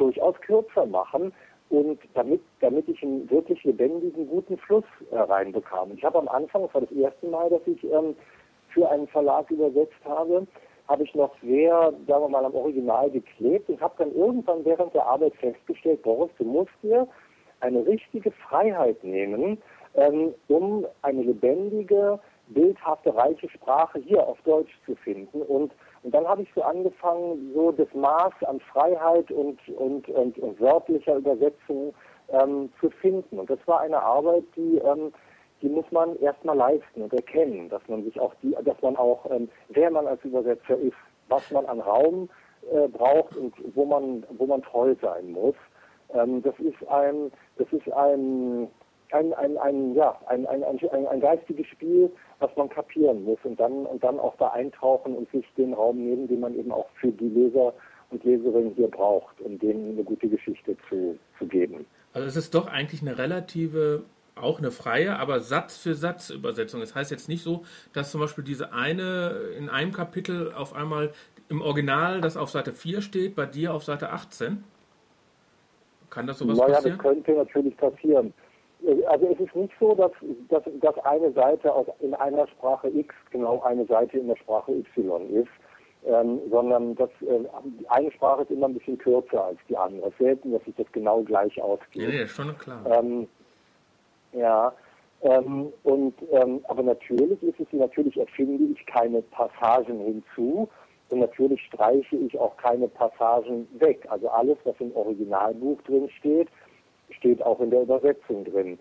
[0.00, 1.32] durchaus kürzer machen
[1.68, 5.92] und damit, damit ich einen wirklich lebendigen, guten Fluss äh, reinbekam.
[5.94, 8.14] Ich habe am Anfang, das war das erste Mal, dass ich ähm,
[8.68, 10.46] für einen Verlag übersetzt habe,
[10.88, 14.92] habe ich noch sehr, sagen wir mal, am Original geklebt und habe dann irgendwann während
[14.94, 17.06] der Arbeit festgestellt, Boris, du musst dir
[17.60, 19.58] eine richtige Freiheit nehmen,
[19.94, 25.42] ähm, um eine lebendige, bildhafte, reiche Sprache hier auf Deutsch zu finden.
[25.42, 30.38] Und, und dann habe ich so angefangen, so das Maß an Freiheit und, und, und,
[30.38, 31.94] und wörtlicher Übersetzung
[32.30, 33.38] ähm, zu finden.
[33.38, 35.12] Und das war eine Arbeit, die, ähm,
[35.60, 39.30] die muss man erstmal leisten und erkennen, dass man sich auch die, dass man auch,
[39.30, 40.96] ähm, wer man als Übersetzer ist,
[41.28, 42.30] was man an Raum
[42.72, 45.56] äh, braucht und wo man, wo man treu sein muss.
[46.14, 48.68] Ähm, das ist ein, das ist ein
[49.14, 53.58] ein, ein, ein, ja, ein, ein, ein, ein geistiges Spiel, was man kapieren muss und
[53.58, 56.88] dann, und dann auch da eintauchen und sich den Raum nehmen, den man eben auch
[57.00, 57.72] für die Leser
[58.10, 61.86] und Leserinnen hier braucht, um denen eine gute Geschichte zu, zu geben.
[62.12, 64.02] Also es ist doch eigentlich eine relative,
[64.34, 66.80] auch eine freie, aber Satz für Satz Übersetzung.
[66.80, 71.12] Das heißt jetzt nicht so, dass zum Beispiel diese eine in einem Kapitel auf einmal
[71.48, 74.64] im Original, das auf Seite 4 steht, bei dir auf Seite 18.
[76.10, 76.98] Kann das sowas naja, passieren?
[76.98, 78.34] das könnte natürlich passieren.
[79.08, 80.12] Also es ist nicht so, dass,
[80.48, 84.72] dass, dass eine Seite aus, in einer Sprache X genau eine Seite in der Sprache
[84.72, 85.48] Y ist,
[86.06, 87.40] ähm, sondern dass äh,
[87.88, 90.10] eine Sprache ist immer ein bisschen kürzer als die andere.
[90.18, 92.08] Selten, dass sich das genau gleich ausgeht.
[92.08, 92.84] Nee, nee, schon klar.
[92.86, 93.28] Ähm,
[94.32, 94.72] ja,
[95.22, 100.68] ähm, und ähm, aber natürlich ist es natürlich erfinde ich keine Passagen hinzu
[101.10, 104.06] und natürlich streiche ich auch keine Passagen weg.
[104.08, 106.48] Also alles, was im Originalbuch drin steht,
[107.14, 108.78] steht auch in der Übersetzung drin.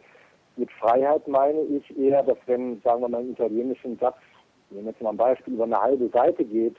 [0.58, 4.18] Mit Freiheit meine ich eher, dass wenn, sagen wir mal, einen italienischen Satz,
[4.70, 6.76] nehmen wir jetzt mal ein Beispiel, über eine halbe Seite geht,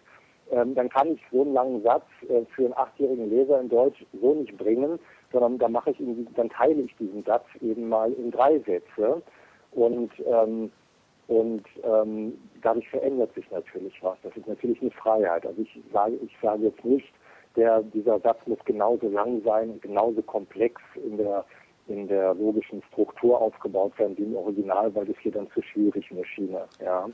[0.51, 4.05] ähm, dann kann ich so einen langen Satz äh, für einen achtjährigen Leser in Deutsch
[4.21, 4.99] so nicht bringen,
[5.33, 9.23] sondern dann mache ich ihn, dann teile ich diesen Satz eben mal in drei Sätze
[9.73, 10.71] und ähm,
[11.29, 14.19] und ähm, dadurch verändert sich natürlich was.
[14.25, 15.47] Das ist natürlich eine Freiheit.
[15.47, 17.07] Also ich sage, ich sage jetzt nicht,
[17.57, 21.45] der, dieser Satz muss genauso lang sein und genauso komplex in der,
[21.89, 26.11] in der logischen Struktur aufgebaut sein wie im Original, weil das hier dann zu schwierig
[26.11, 26.65] mir schiene.
[26.83, 27.09] Ja.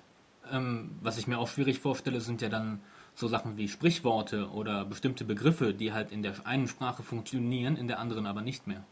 [0.52, 2.80] Ähm, was ich mir auch schwierig vorstelle, sind ja dann
[3.14, 7.88] so Sachen wie Sprichworte oder bestimmte Begriffe, die halt in der einen Sprache funktionieren, in
[7.88, 8.84] der anderen aber nicht mehr.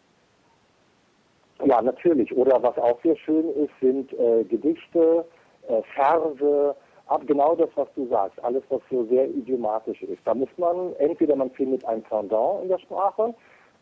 [1.64, 2.34] Ja, natürlich.
[2.34, 5.24] Oder was auch sehr schön ist, sind äh, Gedichte,
[5.68, 6.74] äh, Verse,
[7.06, 10.20] ab genau das, was du sagst, alles, was so sehr idiomatisch ist.
[10.24, 13.34] Da muss man, entweder man findet ein Pendant in der Sprache,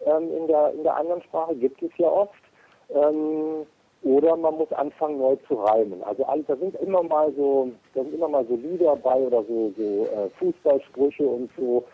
[0.05, 2.43] ähm, in, der, in der anderen Sprache gibt es ja oft,
[2.91, 3.67] ähm,
[4.03, 6.03] oder man muss anfangen neu zu reimen.
[6.03, 9.45] Also alles, da sind immer mal so, da sind immer mal so Lieder bei oder
[9.45, 11.85] so, so äh, Fußballsprüche und so.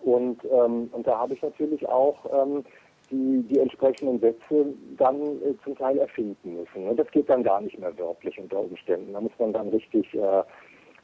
[0.00, 2.64] Und, ähm, und da habe ich natürlich auch ähm,
[3.10, 6.84] die, die entsprechenden Sätze dann äh, zum Teil erfinden müssen.
[6.84, 6.94] Ne?
[6.94, 9.12] Das geht dann gar nicht mehr wörtlich unter Umständen.
[9.12, 10.42] Da muss man dann richtig, äh,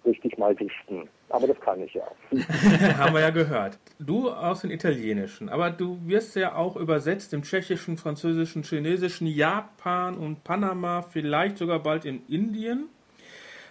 [0.05, 1.09] richtig mal dichten.
[1.29, 2.05] Aber das kann ich ja.
[2.99, 3.79] Haben wir ja gehört.
[3.99, 10.17] Du aus dem Italienischen, aber du wirst ja auch übersetzt im Tschechischen, Französischen, Chinesischen, Japan
[10.17, 12.89] und Panama, vielleicht sogar bald in Indien.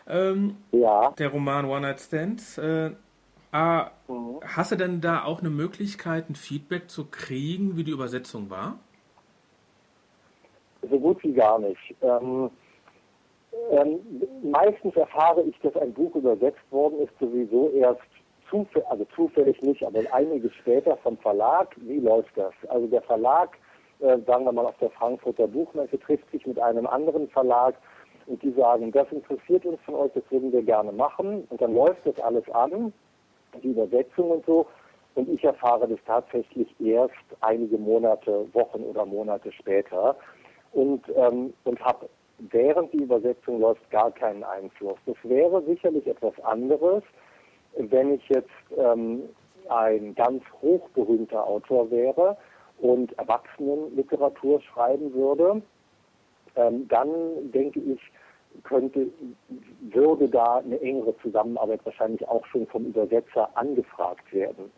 [0.07, 1.11] Ähm, ja.
[1.17, 2.57] Der Roman One Night Stands.
[2.57, 2.91] Äh,
[3.55, 3.91] Ah,
[4.41, 8.79] hast du denn da auch eine Möglichkeit, ein Feedback zu kriegen, wie die Übersetzung war?
[10.81, 11.95] So gut wie gar nicht.
[12.01, 12.49] Ähm,
[13.71, 13.99] ähm,
[14.43, 18.01] meistens erfahre ich, dass ein Buch übersetzt worden ist, sowieso erst
[18.49, 21.75] zufällig, also zufällig nicht, aber einige später vom Verlag.
[21.77, 22.53] Wie läuft das?
[22.69, 23.57] Also der Verlag,
[23.99, 27.75] äh, sagen wir mal auf der Frankfurter Buchmesse, trifft sich mit einem anderen Verlag
[28.27, 31.45] und die sagen, das interessiert uns von euch, das würden wir gerne machen.
[31.49, 32.93] Und dann läuft das alles an
[33.61, 34.65] die Übersetzung und so.
[35.15, 40.15] Und ich erfahre das tatsächlich erst einige Monate, Wochen oder Monate später
[40.71, 44.97] und, ähm, und habe während die Übersetzung läuft gar keinen Einfluss.
[45.05, 47.03] Das wäre sicherlich etwas anderes,
[47.77, 49.23] wenn ich jetzt ähm,
[49.69, 52.37] ein ganz hochberühmter Autor wäre
[52.79, 55.61] und Erwachsenenliteratur schreiben würde.
[56.55, 57.99] Ähm, dann denke ich,
[58.63, 59.07] könnte,
[59.81, 64.71] würde da eine engere Zusammenarbeit wahrscheinlich auch schon vom Übersetzer angefragt werden.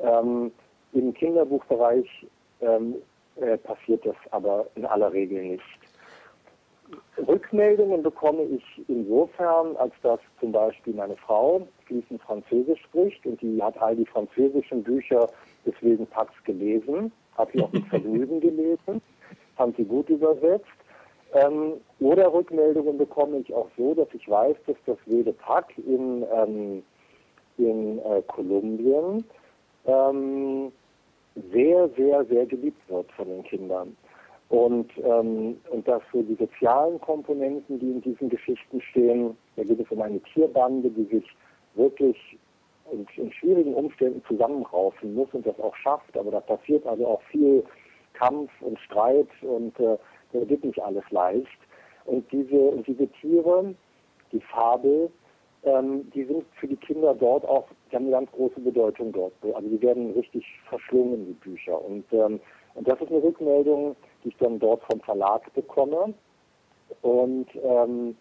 [0.00, 0.52] Ähm,
[0.92, 2.26] Im Kinderbuchbereich
[2.60, 2.96] ähm,
[3.36, 5.64] äh, passiert das aber in aller Regel nicht.
[7.26, 13.62] Rückmeldungen bekomme ich insofern, als dass zum Beispiel meine Frau fließend Französisch spricht und die
[13.62, 15.28] hat all die französischen Bücher
[15.66, 19.02] des Wilden Pax gelesen, hat sie auch mit Vergnügen gelesen,
[19.56, 20.66] fand sie gut übersetzt
[21.34, 26.24] ähm, oder Rückmeldungen bekomme ich auch so, dass ich weiß, dass das wilde Pack in,
[26.32, 26.82] ähm,
[27.58, 29.24] in äh, Kolumbien
[29.86, 30.72] ähm,
[31.52, 33.96] sehr, sehr, sehr geliebt wird von den Kindern.
[34.48, 39.78] Und, ähm, und dass so die sozialen Komponenten, die in diesen Geschichten stehen, da geht
[39.78, 41.24] es um eine Tierbande, die sich
[41.74, 42.16] wirklich
[42.90, 46.16] in, in schwierigen Umständen zusammenraufen muss und das auch schafft.
[46.16, 47.62] Aber da passiert also auch viel
[48.14, 49.98] Kampf und Streit und äh,
[50.32, 51.58] das geht nicht alles leicht.
[52.06, 53.74] Und diese, diese Tiere,
[54.32, 55.10] die Fabel,
[55.64, 59.32] ähm, die sind für die Kinder dort auch, die haben eine ganz große Bedeutung dort.
[59.42, 61.82] Also die werden richtig verschlungen, die Bücher.
[61.84, 62.40] Und, ähm,
[62.74, 63.94] und das ist eine Rückmeldung,
[64.24, 66.14] die ich dann dort vom Verlag bekomme.
[67.02, 68.16] Und, ähm,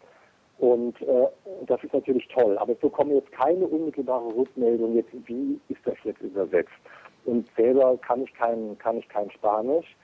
[0.60, 1.28] und äh,
[1.66, 2.58] das ist natürlich toll.
[2.58, 6.74] Aber ich bekomme jetzt keine unmittelbare Rückmeldung, jetzt, wie ist das jetzt übersetzt.
[7.26, 9.96] Und selber kann ich kein, kann ich kein Spanisch.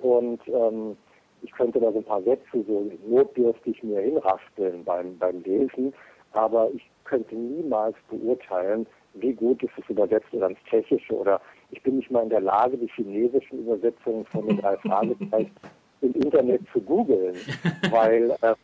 [0.00, 0.96] Und ähm,
[1.42, 5.92] ich könnte da so ein paar Sätze so notdürftig mir hinraspeln beim, beim Lesen,
[6.32, 11.40] aber ich könnte niemals beurteilen, wie gut ist es übersetzt oder ins Tschechische oder
[11.70, 15.52] ich bin nicht mal in der Lage, die chinesischen Übersetzungen von den drei Fragezeichen
[16.00, 17.36] im Internet zu googeln,
[17.90, 18.54] weil, äh,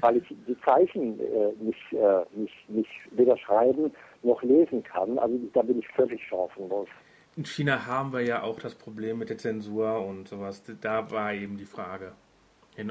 [0.00, 3.92] weil ich die Zeichen äh, nicht, äh, nicht, nicht weder schreiben
[4.22, 5.18] noch lesen kann.
[5.18, 6.88] Also da bin ich völlig chancenlos.
[7.36, 10.62] In China haben wir ja auch das Problem mit der Zensur und sowas.
[10.80, 12.12] Da war eben die Frage,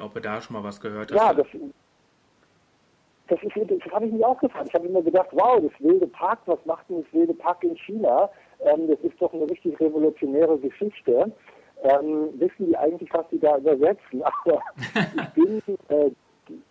[0.01, 1.17] ob er da schon mal was gehört hat.
[1.17, 1.47] Ja, das,
[3.27, 4.67] das, ist, das habe ich mich auch gefragt.
[4.67, 7.77] Ich habe immer gedacht, wow, das wilde Park, was macht denn das wilde Park in
[7.77, 8.29] China?
[8.65, 11.31] Ähm, das ist doch eine richtig revolutionäre Geschichte.
[11.83, 14.23] Ähm, wissen die eigentlich, was die da übersetzen?
[14.45, 14.61] Aber
[15.15, 16.11] ich bin, äh,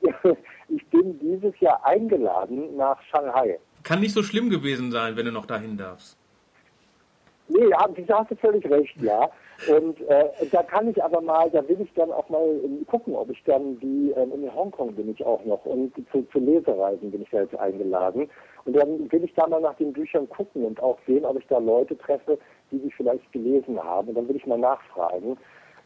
[0.69, 3.59] ich bin dieses Jahr eingeladen nach Shanghai.
[3.83, 6.17] Kann nicht so schlimm gewesen sein, wenn du noch dahin darfst.
[7.53, 9.29] Nee, ja, da hast du völlig recht, ja.
[9.69, 13.31] Und äh, da kann ich aber mal, da will ich dann auch mal gucken, ob
[13.31, 17.23] ich dann die, äh, in Hongkong bin ich auch noch und zu, zu Lesereisen bin
[17.23, 18.29] ich da jetzt eingeladen.
[18.65, 21.47] Und dann will ich da mal nach den Büchern gucken und auch sehen, ob ich
[21.49, 22.39] da Leute treffe,
[22.71, 24.09] die sie vielleicht gelesen haben.
[24.09, 25.37] Und dann will ich mal nachfragen,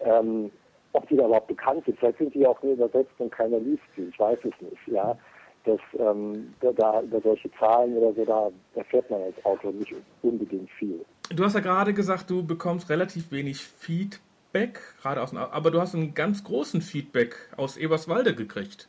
[0.01, 0.51] ähm,
[0.93, 1.99] ob die da überhaupt bekannt sind.
[1.99, 4.05] Vielleicht sind die auch nur übersetzt und keiner liest sie.
[4.05, 5.17] Ich weiß es nicht, ja.
[5.65, 9.95] Das, ähm, da, da über solche Zahlen oder so, da erfährt man als Autor nicht
[10.23, 11.05] unbedingt viel.
[11.31, 15.95] Du hast ja gerade gesagt, du bekommst relativ wenig Feedback, gerade aus, aber du hast
[15.95, 18.89] einen ganz großen Feedback aus Eberswalde gekriegt.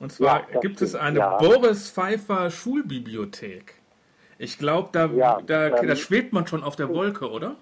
[0.00, 1.36] Und zwar ja, gibt es eine ja.
[1.36, 3.74] Boris Pfeiffer Schulbibliothek.
[4.38, 7.56] Ich glaube, da, ja, da, ähm, da, schwebt man schon auf der Wolke, oder?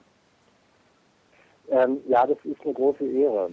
[1.70, 3.50] Ähm, ja, das ist eine große Ehre.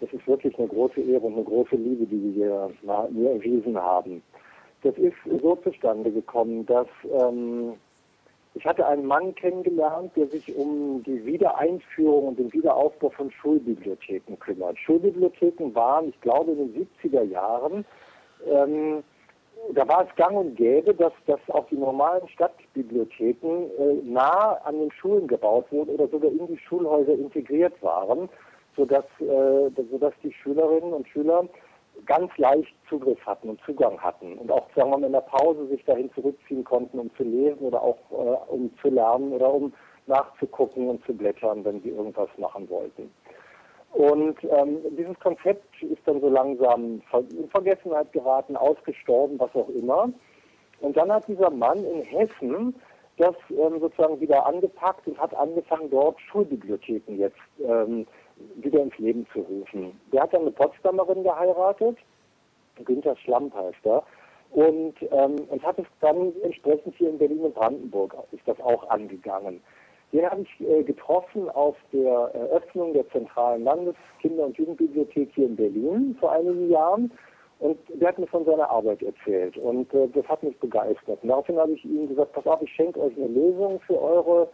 [0.00, 2.70] Das ist wirklich eine große Ehre und eine große Liebe, die wir
[3.10, 4.22] mir erwiesen haben.
[4.82, 7.72] Das ist so zustande gekommen, dass ähm,
[8.54, 14.36] ich hatte einen Mann kennengelernt, der sich um die Wiedereinführung und den Wiederaufbau von Schulbibliotheken
[14.38, 14.78] kümmert.
[14.78, 17.84] Schulbibliotheken waren, ich glaube, in den 70er Jahren,
[18.46, 19.02] ähm,
[19.72, 24.78] da war es gang und gäbe, dass, dass auch die normalen Stadtbibliotheken äh, nah an
[24.78, 28.28] den Schulen gebaut wurden oder sogar in die Schulhäuser integriert waren,
[28.76, 31.48] sodass, äh, sodass die Schülerinnen und Schüler
[32.06, 35.66] ganz leicht Zugriff hatten und Zugang hatten und auch, sagen wir mal, in der Pause
[35.68, 39.72] sich dahin zurückziehen konnten, um zu lesen oder auch äh, um zu lernen oder um
[40.06, 43.10] nachzugucken und zu blättern, wenn sie irgendwas machen wollten.
[43.92, 50.08] Und ähm, dieses Konzept ist dann so langsam in Vergessenheit geraten, ausgestorben, was auch immer.
[50.80, 52.74] Und dann hat dieser Mann in Hessen
[53.18, 58.06] das ähm, sozusagen wieder angepackt und hat angefangen, dort Schulbibliotheken jetzt ähm,
[58.64, 59.98] wieder ins Leben zu rufen.
[60.12, 61.98] Der hat dann eine Potsdamerin geheiratet,
[62.84, 64.02] Günther Schlamp heißt er,
[64.50, 68.88] und, ähm, und hat es dann entsprechend hier in Berlin und Brandenburg ist das auch
[68.88, 69.60] angegangen.
[70.12, 75.56] Den habe ich äh, getroffen auf der Eröffnung der zentralen Landeskinder- und Jugendbibliothek hier in
[75.56, 77.10] Berlin vor einigen Jahren.
[77.58, 79.56] Und der hat mir von seiner Arbeit erzählt.
[79.56, 81.20] Und äh, das hat mich begeistert.
[81.22, 84.48] Und daraufhin habe ich ihm gesagt, pass auf, ich schenke euch eine Lösung für eure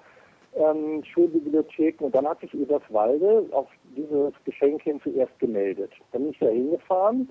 [0.55, 2.05] ähm, Schulbibliotheken.
[2.05, 5.93] Und dann hat sich Eberswalde auf dieses Geschenk hin zuerst gemeldet.
[6.13, 7.29] Dann bin ich da hingefahren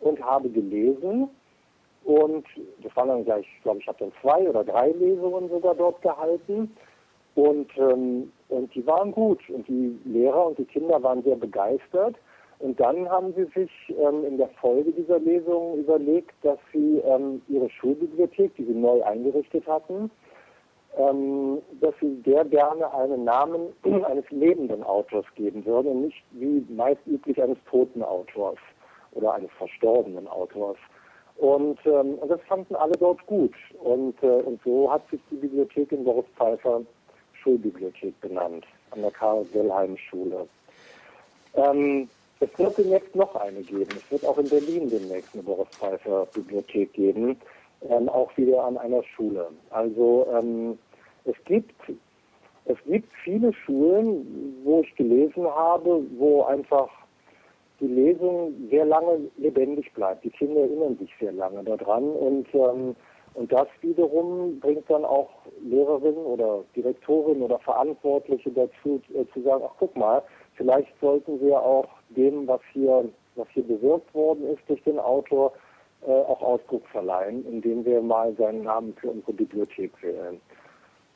[0.00, 1.28] und habe gelesen.
[2.04, 2.46] Und
[2.82, 6.00] das waren dann gleich, ich glaube, ich habe dann zwei oder drei Lesungen sogar dort
[6.02, 6.74] gehalten.
[7.34, 9.40] Und, ähm, und die waren gut.
[9.50, 12.16] Und die Lehrer und die Kinder waren sehr begeistert.
[12.60, 17.40] Und dann haben sie sich ähm, in der Folge dieser Lesung überlegt, dass sie ähm,
[17.48, 20.10] ihre Schulbibliothek, die sie neu eingerichtet hatten,
[20.96, 23.72] ähm, dass sie der gerne einen Namen
[24.04, 28.58] eines lebenden Autors geben würden und nicht wie meist üblich eines toten Autors
[29.12, 30.76] oder eines verstorbenen Autors.
[31.36, 33.54] Und, ähm, und das fanden alle dort gut.
[33.82, 36.82] Und, äh, und so hat sich die Bibliothek in Boris Pfeiffer
[37.42, 40.46] Schulbibliothek benannt, an der Karl-Wilhelm-Schule.
[41.54, 42.08] Ähm,
[42.40, 43.88] es wird demnächst noch eine geben.
[43.96, 47.40] Es wird auch in Berlin demnächst eine Boris Pfeiffer Bibliothek geben
[47.88, 49.48] ähm, auch wieder an einer Schule.
[49.70, 50.78] Also ähm,
[51.24, 51.74] es gibt
[52.66, 56.88] es gibt viele Schulen, wo ich gelesen habe, wo einfach
[57.80, 60.24] die Lesung sehr lange lebendig bleibt.
[60.24, 62.94] Die Kinder erinnern sich sehr lange daran und ähm,
[63.34, 65.30] und das wiederum bringt dann auch
[65.62, 70.22] Lehrerinnen oder Direktorinnen oder Verantwortliche dazu, äh, zu sagen, ach guck mal,
[70.54, 75.52] vielleicht sollten wir auch dem, was hier, was hier bewirkt worden ist durch den Autor,
[76.02, 80.40] äh, auch Ausdruck verleihen, indem wir mal seinen Namen für unsere Bibliothek wählen.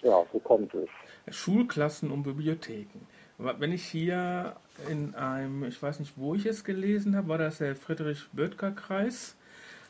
[0.03, 0.89] Ja, so kommt es.
[1.35, 3.07] Schulklassen und Bibliotheken.
[3.39, 4.55] Wenn ich hier
[4.89, 9.37] in einem, ich weiß nicht, wo ich es gelesen habe, war das der Friedrich-Böttger-Kreis,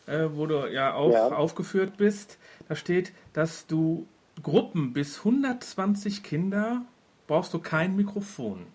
[0.07, 1.29] äh, wo du ja auch ja.
[1.29, 2.39] aufgeführt bist.
[2.69, 4.07] Da steht, dass du
[4.43, 6.83] Gruppen bis 120 Kinder
[7.27, 8.67] brauchst du kein Mikrofon.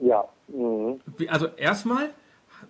[0.00, 0.24] Ja.
[0.48, 1.00] Mhm.
[1.28, 2.10] Also erstmal,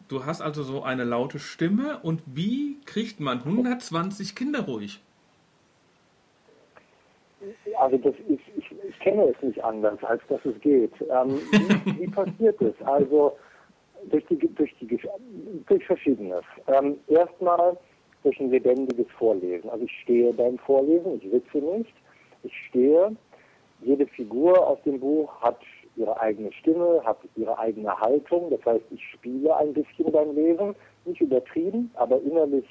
[0.09, 5.01] du hast also so eine laute Stimme und wie kriegt man 120 Kinder ruhig?
[7.79, 10.93] Also das ist, ich, ich kenne es nicht anders, als dass es geht.
[11.03, 12.75] Ähm, wie, wie passiert es?
[12.85, 13.37] Also
[14.11, 14.99] durch die durch die
[15.67, 16.45] durch verschiedenes.
[16.67, 17.77] Ähm, erstmal
[18.23, 19.69] durch ein lebendiges Vorlesen.
[19.71, 21.95] Also ich stehe beim Vorlesen, ich sitze nicht,
[22.43, 23.15] ich stehe.
[23.83, 25.61] Jede Figur aus dem Buch hat
[25.97, 28.51] ihre eigene Stimme, hat ihre eigene Haltung.
[28.51, 30.75] Das heißt, ich spiele ein bisschen beim Lesen,
[31.05, 32.65] nicht übertrieben, aber innerlich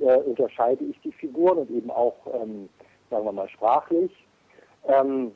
[0.00, 2.68] äh, unterscheide ich die Figuren und eben auch, ähm,
[3.10, 4.10] sagen wir mal, sprachlich.
[4.88, 5.32] Ähm,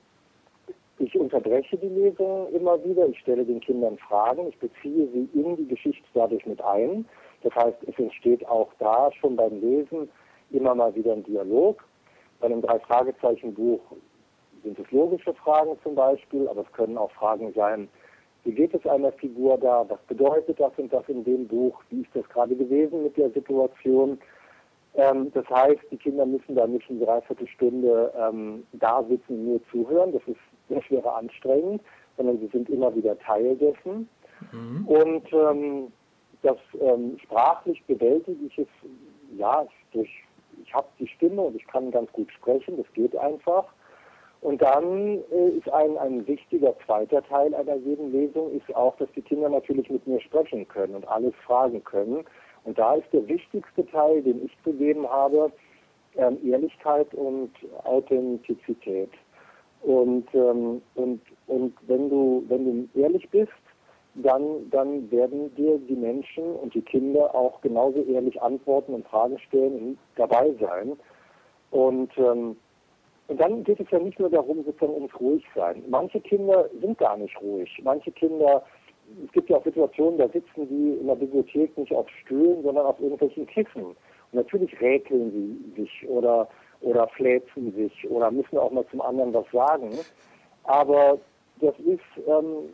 [0.98, 5.56] ich unterbreche die Lesung immer wieder, ich stelle den Kindern Fragen, ich beziehe sie in
[5.56, 7.06] die Geschichte dadurch mit ein.
[7.42, 10.08] Das heißt, es entsteht auch da schon beim Lesen
[10.50, 11.84] immer mal wieder ein Dialog.
[12.40, 13.80] Bei einem Drei-Fragezeichen-Buch
[14.68, 17.88] sind es logische Fragen zum Beispiel, aber es können auch Fragen sein,
[18.44, 22.02] wie geht es einer Figur da, was bedeutet das und das in dem Buch, wie
[22.02, 24.18] ist das gerade gewesen mit der Situation.
[24.94, 29.60] Ähm, das heißt, die Kinder müssen da nicht eine Dreiviertelstunde ähm, da sitzen und nur
[29.70, 31.82] zuhören, das ist sehr schwer anstrengend,
[32.16, 34.08] sondern sie sind immer wieder Teil dessen.
[34.52, 34.86] Mhm.
[34.86, 35.92] Und ähm,
[36.42, 38.68] das ähm, sprachlich bewältige ich es,
[39.36, 40.10] ja, durch,
[40.62, 43.66] ich habe die Stimme und ich kann ganz gut sprechen, das geht einfach.
[44.40, 49.08] Und dann äh, ist ein, ein wichtiger zweiter Teil einer jeden Lesung ist auch, dass
[49.16, 52.24] die Kinder natürlich mit mir sprechen können und alles fragen können.
[52.64, 55.50] Und da ist der wichtigste Teil, den ich zu geben habe,
[56.16, 57.50] ähm, Ehrlichkeit und
[57.84, 59.10] Authentizität.
[59.82, 63.52] Und, ähm, und, und wenn du, wenn du ehrlich bist,
[64.14, 69.38] dann, dann werden dir die Menschen und die Kinder auch genauso ehrlich antworten und Fragen
[69.38, 70.96] stellen und dabei sein.
[71.70, 72.56] Und ähm,
[73.28, 75.84] und dann geht es ja nicht nur darum, sozusagen ums ruhig sein.
[75.88, 77.70] Manche Kinder sind gar nicht ruhig.
[77.84, 78.64] Manche Kinder,
[79.24, 82.86] es gibt ja auch Situationen, da sitzen die in der Bibliothek nicht auf Stühlen, sondern
[82.86, 83.84] auf irgendwelchen Kissen.
[83.84, 83.96] Und
[84.32, 85.30] natürlich räkeln
[85.74, 86.48] sie sich oder,
[86.80, 89.90] oder fläzen sich oder müssen auch mal zum anderen was sagen.
[90.64, 91.18] Aber
[91.60, 92.70] das ist, ähm,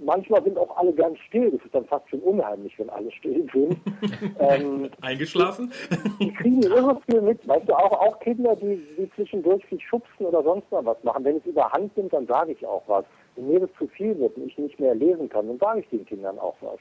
[0.00, 1.50] manchmal sind auch alle ganz still.
[1.50, 3.76] Das ist dann fast schon unheimlich, wenn alle still sind.
[4.38, 5.72] ähm, Eingeschlafen?
[6.20, 7.46] Die, kriegen irre viel mit.
[7.46, 11.24] Weißt du, auch, auch Kinder, die, die zwischendurch sich schubsen oder sonst noch was machen.
[11.24, 13.04] Wenn es überhand nimmt, dann sage ich auch was.
[13.36, 15.88] Wenn mir das zu viel wird und ich nicht mehr lesen kann, dann sage ich
[15.88, 16.78] den Kindern auch was.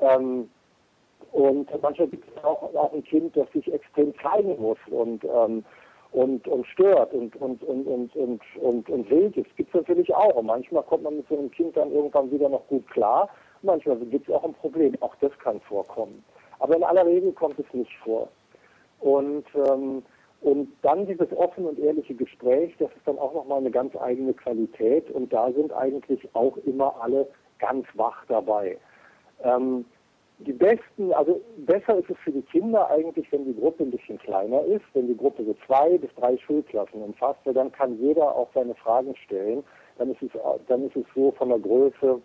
[0.00, 0.48] Ähm,
[1.32, 5.64] und manchmal gibt es auch, auch ein Kind, das sich extrem zeigen muss und ähm,
[6.12, 9.56] und, und stört und, und, und, und, und, und, und wild ist.
[9.56, 10.34] Gibt es natürlich auch.
[10.34, 13.28] Und manchmal kommt man mit so einem Kind dann irgendwann wieder noch gut klar.
[13.62, 14.94] Manchmal gibt es auch ein Problem.
[15.00, 16.22] Auch das kann vorkommen.
[16.58, 18.28] Aber in aller Regel kommt es nicht vor.
[19.00, 20.02] Und, ähm,
[20.42, 24.34] und dann dieses offene und ehrliche Gespräch, das ist dann auch nochmal eine ganz eigene
[24.34, 25.10] Qualität.
[25.10, 27.26] Und da sind eigentlich auch immer alle
[27.58, 28.76] ganz wach dabei.
[29.42, 29.86] Ähm,
[30.42, 34.18] die besten, also besser ist es für die Kinder eigentlich, wenn die Gruppe ein bisschen
[34.18, 38.34] kleiner ist, wenn die Gruppe so zwei bis drei Schulklassen umfasst, weil dann kann jeder
[38.34, 39.64] auch seine Fragen stellen.
[39.98, 40.30] Dann ist es,
[40.68, 42.20] dann ist es so von der Größe,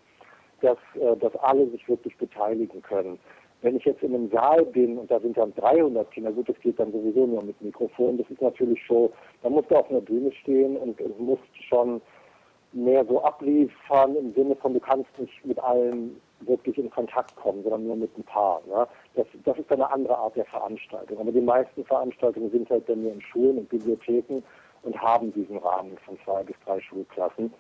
[0.62, 3.20] dass, äh, dass alle sich wirklich beteiligen können.
[3.62, 6.60] Wenn ich jetzt in einem Saal bin und da sind dann 300 Kinder, gut, das
[6.60, 9.10] geht dann sowieso nur mit Mikrofon, das ist natürlich schon,
[9.42, 12.02] da musst du auf einer Bühne stehen und, musst schon
[12.78, 17.64] mehr so abliefern im Sinne von, du kannst nicht mit allen wirklich in Kontakt kommen,
[17.64, 18.62] sondern nur mit ein paar.
[18.68, 18.88] Ne?
[19.16, 21.20] Das, das ist eine andere Art der Veranstaltung.
[21.20, 24.44] Aber die meisten Veranstaltungen sind halt dann nur in Schulen und Bibliotheken
[24.84, 27.52] und haben diesen Rahmen von zwei bis drei Schulklassen.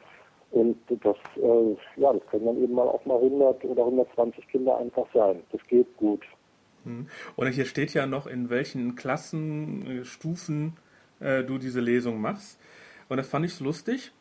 [0.51, 4.77] Und das, äh, ja, das können dann eben mal auch mal 100 oder 120 Kinder
[4.77, 5.41] einfach sein.
[5.51, 6.23] Das geht gut.
[6.83, 7.07] Hm.
[7.35, 10.77] Und hier steht ja noch, in welchen Klassenstufen
[11.19, 12.59] äh, du diese Lesung machst.
[13.09, 14.13] Und das fand ich so lustig.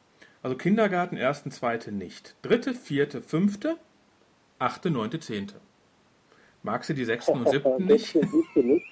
[0.46, 2.36] Also Kindergarten, ersten, zweite nicht.
[2.42, 3.78] Dritte, vierte, fünfte,
[4.60, 5.56] achte, neunte, zehnte.
[6.62, 8.14] Magst du die sechsten und siebten nicht?
[8.54, 8.86] nicht.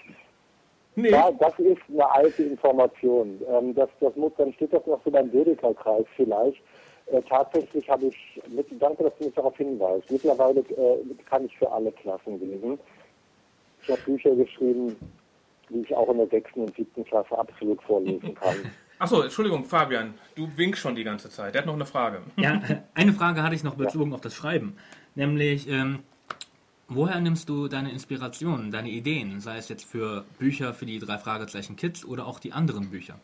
[0.97, 1.11] Nee.
[1.11, 3.41] Ja, das ist eine alte Information.
[3.49, 6.61] Ähm, das, das muss, dann steht das noch so beim Bödeker-Kreis vielleicht.
[7.07, 11.57] Äh, tatsächlich habe ich, mit, danke, dass du mich darauf hinweist, mittlerweile äh, kann ich
[11.57, 12.81] für alle Klassen lesen.
[13.81, 14.97] Ich habe Bücher geschrieben,
[15.71, 18.57] die ich auch in der sechsten und siebten Klasse absolut vorlesen kann.
[19.05, 21.53] Achso, Entschuldigung, Fabian, du winkst schon die ganze Zeit.
[21.53, 22.23] Der hat noch eine Frage.
[22.37, 22.59] Ja,
[22.95, 24.79] eine Frage hatte ich noch bezogen auf das Schreiben.
[25.15, 26.05] Nämlich, ähm,
[26.89, 31.19] woher nimmst du deine Inspirationen, deine Ideen, sei es jetzt für Bücher für die drei
[31.19, 33.17] Fragezeichen Kids oder auch die anderen Bücher?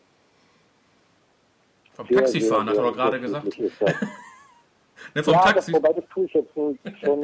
[1.93, 3.57] Vom Taxifahren, hat er doch gerade gesagt.
[5.15, 5.71] ne, vom ja, Taxi.
[5.71, 6.77] Das, wobei das tue ich jetzt schon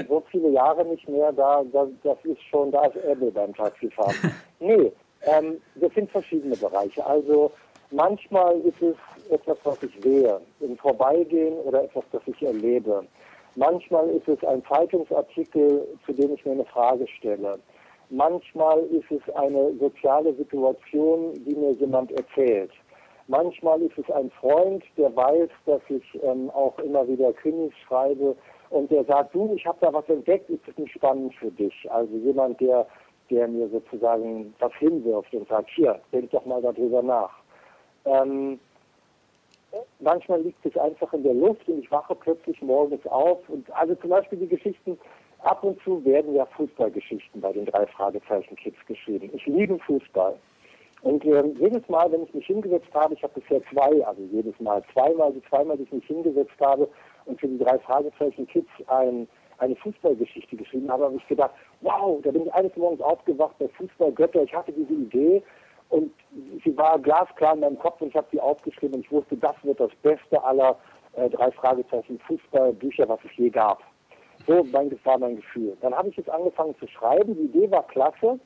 [0.08, 1.32] so viele Jahre nicht mehr.
[1.32, 4.16] Da, da, das ist schon, da ist Ebbe beim Taxifahren.
[4.60, 4.92] nee,
[5.22, 7.06] ähm, das sind verschiedene Bereiche.
[7.06, 7.52] Also
[7.92, 8.96] manchmal ist es
[9.30, 13.06] etwas, was ich sehe, im Vorbeigehen oder etwas, das ich erlebe.
[13.56, 17.60] Manchmal ist es ein Zeitungsartikel, zu dem ich mir eine Frage stelle.
[18.10, 22.72] Manchmal ist es eine soziale Situation, die mir jemand erzählt.
[23.28, 28.38] Manchmal ist es ein Freund, der weiß, dass ich ähm, auch immer wieder Krimis schreibe
[28.70, 31.74] und der sagt, du, ich habe da was entdeckt, ist es nicht spannend für dich?
[31.92, 32.88] Also jemand, der,
[33.30, 37.32] der mir sozusagen was hinwirft und sagt, hier, denk doch mal darüber nach.
[38.08, 38.60] Ähm,
[40.00, 43.96] manchmal liegt es einfach in der Luft und ich wache plötzlich morgens auf und also
[43.96, 44.98] zum Beispiel die Geschichten,
[45.40, 49.30] ab und zu werden ja Fußballgeschichten bei den drei Fragezeichen Kids geschrieben.
[49.34, 50.36] Ich liebe Fußball.
[51.04, 54.60] Und ähm, jedes Mal, wenn ich mich hingesetzt habe, ich habe bisher zwei, also jedes
[54.60, 56.90] Mal zweimal, die zweimal, die ich mich hingesetzt habe
[57.26, 59.28] und für die drei Fragezeichen Kids ein,
[59.60, 61.52] eine Fußballgeschichte geschrieben habe, habe ich gedacht,
[61.82, 65.44] wow, da bin ich eines Morgens aufgewacht bei Fußballgötter, ich hatte diese Idee
[65.90, 66.12] und
[66.64, 69.56] sie war glasklar in meinem Kopf und ich habe sie aufgeschrieben und ich wusste, das
[69.64, 70.78] wird das Beste aller
[71.14, 73.82] äh, drei Fragezeichen Fußballbücher, was es je gab.
[74.46, 75.76] So mein, war mein Gefühl.
[75.82, 78.40] Dann habe ich jetzt angefangen zu schreiben, die Idee war klasse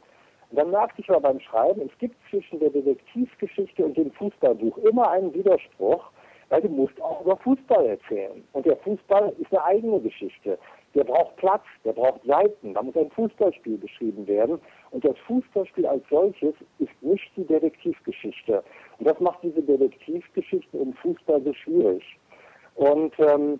[0.52, 4.78] und dann merkte ich aber beim Schreiben, es gibt zwischen der Detektivgeschichte und dem Fußballbuch
[4.80, 6.12] immer einen Widerspruch,
[6.50, 8.44] weil du musst auch über Fußball erzählen.
[8.52, 10.60] Und der Fußball ist eine eigene Geschichte.
[10.94, 14.60] Der braucht Platz, der braucht Seiten, da muss ein Fußballspiel beschrieben werden.
[14.92, 18.64] Und das Fußballspiel als solches ist nicht die Detektivgeschichte.
[19.00, 22.04] Und das macht diese Detektivgeschichte um Fußball so schwierig.
[22.76, 23.60] Und ähm,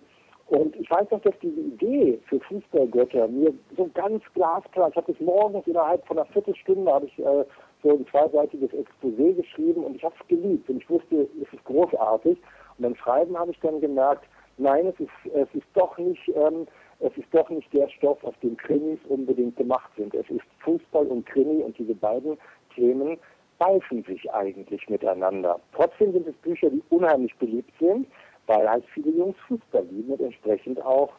[0.52, 5.12] und ich weiß noch, dass diese Idee für Fußballgötter mir so ganz glasklar, ich habe
[5.12, 7.44] es morgens innerhalb von einer Viertelstunde, habe ich äh,
[7.82, 11.64] so ein zweiseitiges Exposé geschrieben und ich habe es geliebt und ich wusste, es ist
[11.64, 12.36] großartig.
[12.76, 14.26] Und beim Schreiben habe ich dann gemerkt,
[14.58, 16.66] nein, es ist, es ist doch nicht, ähm,
[17.02, 20.14] es ist doch nicht der Stoff, auf dem Krimis unbedingt gemacht sind.
[20.14, 22.38] Es ist Fußball und Krimi und diese beiden
[22.74, 23.18] Themen
[23.58, 25.60] beißen sich eigentlich miteinander.
[25.74, 28.06] Trotzdem sind es Bücher, die unheimlich beliebt sind
[28.46, 31.12] weil halt viele Jungs Fußball lieben und entsprechend auch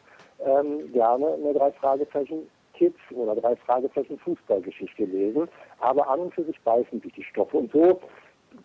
[0.44, 5.48] ähm, gerne eine drei Fragezeichen Kids oder drei Fragezeichen Fußballgeschichte lesen.
[5.80, 7.56] Aber an und für sich beißen sich die Stoffe.
[7.56, 8.00] Und so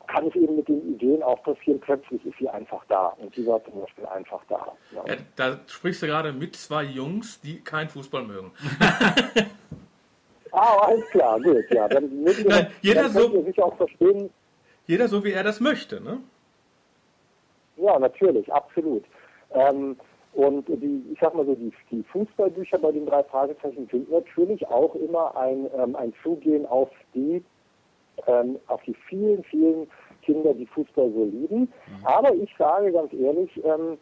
[0.08, 1.80] kann es eben mit den Ideen auch passieren.
[1.80, 3.08] Plötzlich ist sie einfach da.
[3.18, 4.74] Und sie war zum Beispiel einfach da.
[4.92, 5.04] Ja.
[5.08, 8.52] Ja, da sprichst du gerade mit zwei Jungs, die kein Fußball mögen.
[10.52, 11.66] ah, alles klar, gut.
[11.70, 14.30] Ja, dann, Nein, jeder dann so, sich auch verstehen.
[14.88, 16.20] Jeder so, wie er das möchte, ne?
[17.78, 19.06] Ja, natürlich, absolut.
[19.52, 19.96] Ähm,
[20.34, 24.66] und die, ich sag mal so, die, die Fußballbücher bei den drei Fragezeichen sind natürlich
[24.68, 27.44] auch immer ein, ähm, ein Zugehen auf die,
[28.28, 29.88] ähm, auf die vielen, vielen
[30.22, 31.61] Kinder, die Fußball so lieben.
[31.61, 32.05] Mhm.
[32.05, 33.97] Aber ich sage ganz ehrlich, ähm,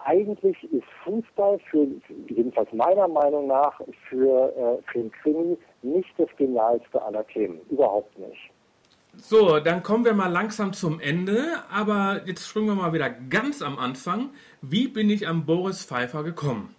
[0.00, 1.86] eigentlich ist Fußball für,
[2.28, 7.60] jedenfalls meiner Meinung nach, für, äh, für den Krimi nicht das genialste aller Themen.
[7.70, 8.50] Überhaupt nicht.
[9.16, 13.62] So, dann kommen wir mal langsam zum Ende, aber jetzt springen wir mal wieder ganz
[13.62, 14.30] am Anfang.
[14.62, 16.74] Wie bin ich an Boris Pfeiffer gekommen?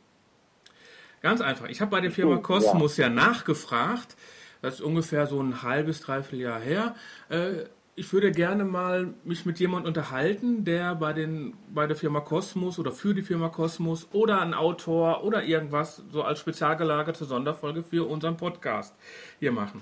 [1.21, 1.67] Ganz einfach.
[1.67, 3.07] Ich habe bei der Firma Cosmos ja.
[3.07, 4.15] ja nachgefragt.
[4.61, 6.95] Das ist ungefähr so ein halbes, dreiviertel Jahr her.
[7.29, 12.21] Äh, ich würde gerne mal mich mit jemandem unterhalten, der bei, den, bei der Firma
[12.21, 17.25] Cosmos oder für die Firma Cosmos oder ein Autor oder irgendwas so als spezial gelagerte
[17.25, 18.95] Sonderfolge für unseren Podcast
[19.39, 19.81] hier machen.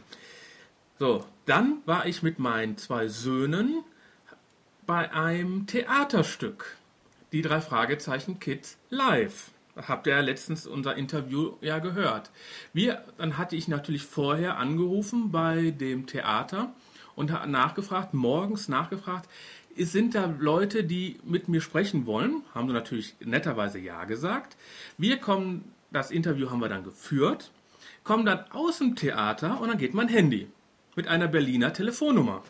[0.98, 3.84] So, dann war ich mit meinen zwei Söhnen
[4.88, 6.76] bei einem Theaterstück.
[7.32, 9.52] Die drei Fragezeichen Kids live.
[9.88, 12.32] Habt ihr ja letztens unser Interview ja gehört.
[12.74, 16.74] Wir, dann hatte ich natürlich vorher angerufen bei dem Theater
[17.16, 19.30] und nachgefragt, morgens nachgefragt,
[19.76, 22.42] sind da Leute, die mit mir sprechen wollen?
[22.54, 24.58] Haben sie natürlich netterweise ja gesagt.
[24.98, 27.52] Wir kommen, das Interview haben wir dann geführt,
[28.04, 30.48] kommen dann aus dem Theater und dann geht mein Handy
[30.96, 32.44] mit einer Berliner Telefonnummer.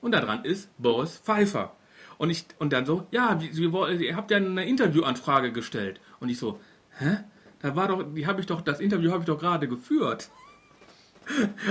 [0.00, 1.74] Und da dran ist Boris Pfeiffer.
[2.18, 6.00] Und, ich, und dann so, ja, wie, wie, ihr habt ja eine Interviewanfrage gestellt.
[6.20, 6.60] Und ich so,
[6.98, 7.18] hä?
[7.60, 10.30] Da war doch, die habe ich doch, das Interview habe ich doch gerade geführt.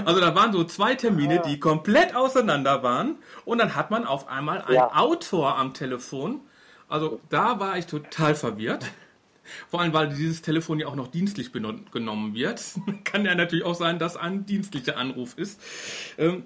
[0.04, 3.16] Also da waren so zwei Termine, die komplett auseinander waren.
[3.46, 4.94] Und dann hat man auf einmal einen ja.
[4.94, 6.42] Autor am Telefon.
[6.90, 8.86] Also da war ich total verwirrt.
[9.70, 12.62] Vor allem, weil dieses Telefon ja auch noch dienstlich genommen wird.
[13.06, 15.62] Kann ja natürlich auch sein, dass ein dienstlicher Anruf ist.
[16.18, 16.44] Ähm,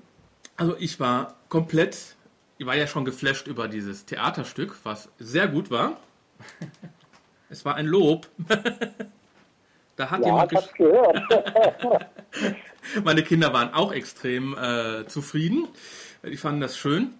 [0.55, 2.15] also ich war komplett,
[2.57, 5.97] ich war ja schon geflasht über dieses Theaterstück, was sehr gut war.
[7.49, 8.27] Es war ein Lob.
[9.95, 11.21] da hat ja, jemand gehört.
[13.03, 15.67] Meine Kinder waren auch extrem äh, zufrieden.
[16.23, 17.13] Die fanden das schön.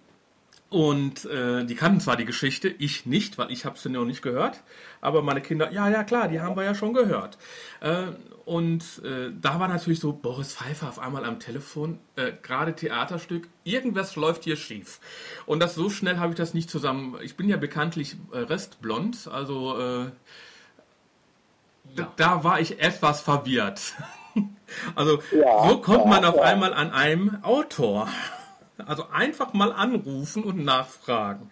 [0.70, 4.22] Und äh, die kannten zwar die Geschichte, ich nicht, weil ich habe sie noch nicht
[4.22, 4.62] gehört,
[5.00, 7.38] aber meine Kinder, ja, ja klar, die haben wir ja schon gehört.
[7.80, 8.06] Äh,
[8.44, 13.48] und äh, da war natürlich so Boris Pfeiffer auf einmal am Telefon, äh, gerade Theaterstück,
[13.64, 15.00] irgendwas läuft hier schief.
[15.44, 17.16] Und das so schnell habe ich das nicht zusammen.
[17.22, 20.06] Ich bin ja bekanntlich äh, restblond, also äh,
[21.96, 23.94] Da, da war ich etwas verwirrt.
[24.94, 26.42] Also Ja, so kommt ja, man auf ja.
[26.42, 28.08] einmal an einem Autor.
[28.86, 31.50] Also einfach mal anrufen und nachfragen.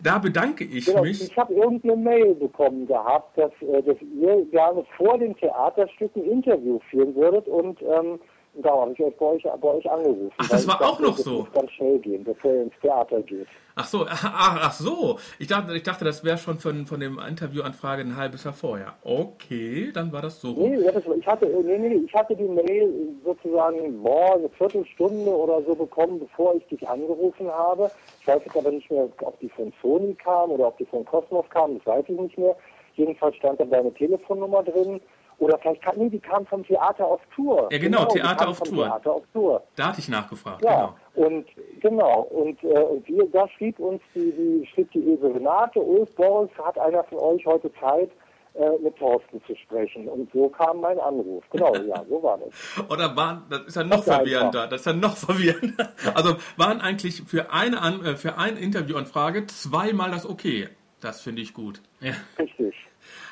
[0.00, 1.22] Da bedanke ich Genau, mich.
[1.22, 6.24] ich habe irgendeine Mail bekommen gehabt, dass, äh, dass ihr gerne vor dem Theaterstück ein
[6.24, 8.20] Interview führen würdet und ähm,
[8.62, 10.30] da habe ich euch bei euch, bei euch angerufen.
[10.38, 11.40] Ach, das war dachte, auch noch das so.
[11.40, 13.46] muss ganz schnell gehen, bevor ihr ins Theater geht.
[13.76, 15.18] Ach so, ach, ach so.
[15.38, 18.94] Ich dachte, ich dachte, das wäre schon von, von dem Interviewanfrage ein halbes Jahr vorher.
[19.02, 20.50] Okay, dann war das so.
[20.50, 20.70] rum.
[20.70, 25.62] Nee, das, ich hatte, nee, nee, ich hatte die Mail sozusagen, boah, eine Viertelstunde oder
[25.62, 27.90] so bekommen, bevor ich dich angerufen habe.
[28.20, 31.04] Ich weiß jetzt aber nicht mehr, ob die von Sony kam oder ob die von
[31.04, 32.56] Cosmos kam, das weiß ich nicht mehr.
[32.94, 35.00] Jedenfalls stand da deine Telefonnummer drin.
[35.38, 37.68] Oder vielleicht kam, nee, die kam vom Theater auf Tour.
[37.70, 38.84] Ja, genau, die Theater auf Tour.
[38.86, 39.62] Theater auf Tour.
[39.76, 40.62] Da hatte ich nachgefragt.
[40.64, 41.26] Ja, Genau.
[41.28, 41.46] und
[41.80, 46.12] genau, und, äh, und wir, da schrieb uns die, die, schrieb die Ilse Renate, Ulf
[46.16, 48.10] Boris, hat einer von euch heute Zeit,
[48.54, 50.08] äh, mit Thorsten zu sprechen.
[50.08, 51.44] Und so kam mein Anruf.
[51.52, 52.90] Genau, ja, so war das.
[52.90, 55.92] Oder waren, das ist ja noch Ja, verwirrender, das ist ja noch verwirrender.
[56.14, 60.68] Also waren eigentlich für eine, An äh, für eine Interviewanfrage zweimal das Okay.
[61.00, 61.80] Das finde ich gut.
[62.00, 62.14] Ja.
[62.36, 62.74] Richtig.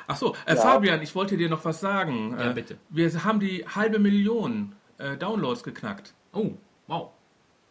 [0.06, 2.36] Ach so, äh, Fabian, ich wollte dir noch was sagen.
[2.38, 2.76] Ja, Äh, bitte.
[2.90, 6.14] Wir haben die halbe Million äh, Downloads geknackt.
[6.32, 6.50] Oh,
[6.86, 7.10] wow.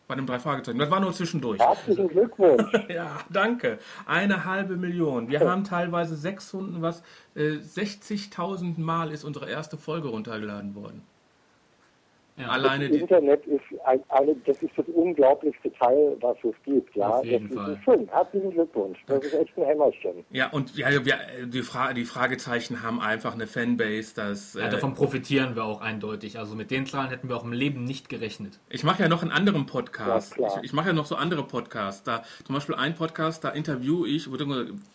[0.08, 0.78] Bei dem drei Fragezeichen.
[0.78, 1.60] Das war nur zwischendurch.
[1.60, 2.72] Herzlichen Glückwunsch.
[2.90, 3.80] Ja, danke.
[4.06, 5.30] Eine halbe Million.
[5.30, 7.02] Wir haben teilweise 600, was,
[7.36, 11.02] äh, 60.000 Mal ist unsere erste Folge runtergeladen worden.
[12.38, 12.48] Ja.
[12.50, 16.94] Alleine Das die, Internet ist ein, eine, das ist das unglaublichste Teil, was es gibt.
[16.96, 17.74] Ja, Auf jeden das Fall.
[17.74, 18.08] ist schön.
[18.10, 19.00] Herzlichen Glückwunsch.
[19.08, 20.26] Das ist echt ein Hämmerchen.
[20.32, 24.54] ja, und ja, wir, die, Fra die Fragezeichen haben einfach eine Fanbase, das.
[24.54, 26.38] Ja, Äh, davon profitieren wir auch eindeutig.
[26.38, 28.60] Also mit den Zahlen hätten wir auch im Leben nicht gerechnet.
[28.70, 30.32] Ich mache ja noch einen anderen Podcast.
[30.38, 30.58] Ja, klar.
[30.60, 32.04] ich ich mache ja noch so andere Podcasts.
[32.04, 34.28] Da, zum Beispiel ein Podcast, da interviewe ich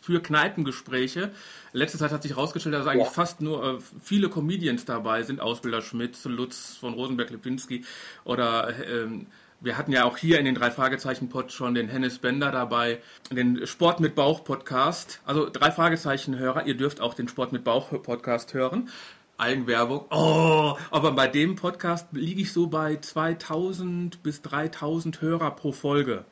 [0.03, 1.31] für Kneipengespräche.
[1.73, 3.13] Letzte Zeit hat sich herausgestellt, dass eigentlich Ja.
[3.13, 5.41] fast nur äh, viele Comedians dabei sind.
[5.41, 6.95] Ausbilder Schmitz, Lutz von
[7.31, 7.85] Rosenberg-Lipinski
[8.25, 9.27] oder ähm,
[9.63, 13.01] wir hatten ja auch hier in den drei Fragezeichen Pod schon den Hennes Bender dabei,
[13.31, 15.21] den Sport mit Bauch Podcast.
[15.27, 18.89] Also drei Fragezeichen Hörer, ihr dürft auch den Sport mit Bauch Podcast hören.
[19.37, 20.07] Eigenwerbung.
[20.11, 26.25] Oh, aber bei dem Podcast liege ich so bei 2000 bis 3000 Hörer pro Folge.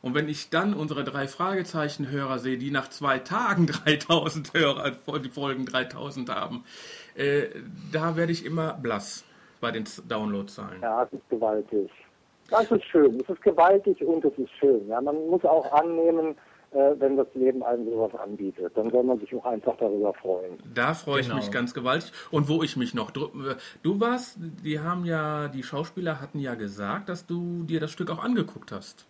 [0.00, 4.90] Und wenn ich dann unsere drei Fragezeichen-Hörer sehe, die nach zwei Tagen 3000 Hörer,
[5.20, 6.64] die Folgen 3000 haben,
[7.14, 7.46] äh,
[7.92, 9.24] da werde ich immer blass
[9.62, 10.82] bei den Downloadzahlen.
[10.82, 11.88] Ja, es ist gewaltig.
[12.50, 13.18] Das ist schön.
[13.20, 14.86] Es ist gewaltig und es ist schön.
[14.88, 16.34] Ja, man muss auch annehmen,
[16.72, 18.72] äh, wenn das Leben einem sowas anbietet.
[18.76, 20.58] Dann soll man sich auch einfach darüber freuen.
[20.74, 21.36] Da freue Genau.
[21.36, 22.12] ich mich ganz gewaltig.
[22.30, 26.54] Und wo ich mich noch drü- Du warst, die haben ja, die Schauspieler hatten ja
[26.56, 29.06] gesagt, dass du dir das Stück auch angeguckt hast.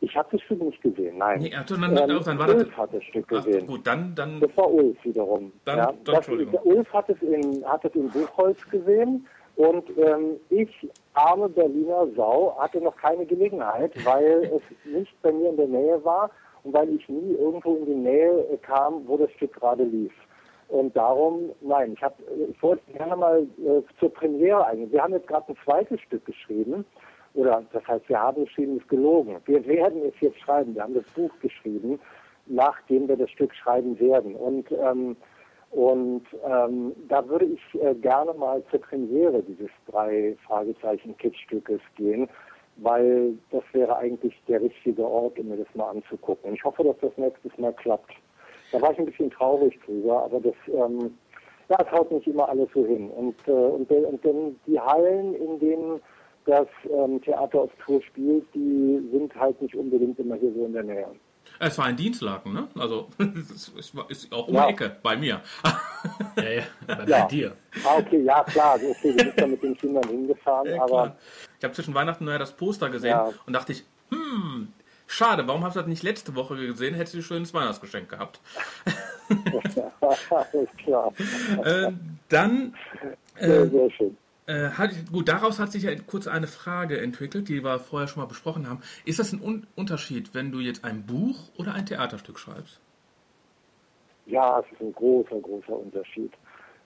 [0.00, 1.40] Ich habe das Stück nicht gesehen, nein.
[1.40, 3.66] Nee, also dann- ähm, dann war das- Ulf hat das Stück Ach, gesehen.
[3.66, 5.52] gut, dann, dann Das war Ulf wiederum.
[5.64, 6.28] Dann- ja, dann das,
[6.64, 9.26] Ulf hat es in, hat es in Buchholz gesehen
[9.58, 10.70] und ähm, ich,
[11.14, 16.04] arme Berliner Sau, hatte noch keine Gelegenheit, weil es nicht bei mir in der Nähe
[16.04, 16.30] war
[16.62, 20.12] und weil ich nie irgendwo in die Nähe äh, kam, wo das Stück gerade lief.
[20.68, 22.16] Und darum, nein, ich, hab,
[22.48, 24.92] ich wollte gerne mal äh, zur Premiere eigentlich.
[24.92, 26.84] Wir haben jetzt gerade ein zweites Stück geschrieben.
[27.34, 29.38] Oder das heißt, wir haben geschrieben, ist gelogen.
[29.46, 30.76] Wir werden es jetzt schreiben.
[30.76, 31.98] Wir haben das Buch geschrieben,
[32.46, 34.36] nachdem wir das Stück schreiben werden.
[34.36, 35.16] Und, ähm,
[35.70, 42.28] und ähm, da würde ich äh, gerne mal zur Premiere dieses drei Fragezeichen Kitschstückes gehen,
[42.76, 46.50] weil das wäre eigentlich der richtige Ort, um mir das mal anzugucken.
[46.50, 48.12] Und ich hoffe, dass das nächstes Mal klappt.
[48.72, 51.16] Da war ich ein bisschen traurig drüber, aber das, ähm,
[51.68, 53.10] ja, es haut nicht immer alles so hin.
[53.10, 56.00] Und, äh, und, und denn die Hallen, in denen
[56.46, 60.72] das ähm, Theater auf Tour spielt, die sind halt nicht unbedingt immer hier so in
[60.72, 61.08] der Nähe.
[61.60, 62.68] Es war ein Dienstlaken, ne?
[62.78, 63.72] Also es
[64.08, 64.66] ist auch um Ja.
[64.66, 65.40] die Ecke bei mir.
[66.36, 67.26] Ja, ja, bei, Ja.
[67.26, 67.56] dir.
[67.84, 71.16] Ah, okay, ja klar, okay, du bist da mit den Kindern hingefahren, Ja, aber klar.
[71.58, 73.32] ich habe zwischen Weihnachten und Neujahr das Poster gesehen Ja.
[73.46, 74.72] und dachte ich, hm,
[75.06, 76.94] schade, warum hast du das nicht letzte Woche gesehen?
[76.94, 78.40] Hättest du ein schönes Weihnachtsgeschenk gehabt.
[80.30, 81.12] alles klar.
[81.64, 81.92] Äh,
[82.28, 82.74] dann
[83.38, 84.16] Sehr, äh, sehr schön.
[84.48, 88.22] Äh, hat, gut, daraus hat sich ja kurz eine Frage entwickelt, die wir vorher schon
[88.22, 88.80] mal besprochen haben.
[89.04, 92.80] Ist das ein Un Unterschied, wenn du jetzt ein Buch oder ein Theaterstück schreibst?
[94.24, 96.32] Ja, es ist ein großer, großer Unterschied.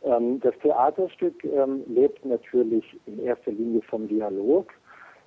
[0.02, 4.68] Ähm, das Theaterstück ähm, lebt natürlich in erster Linie vom Dialog.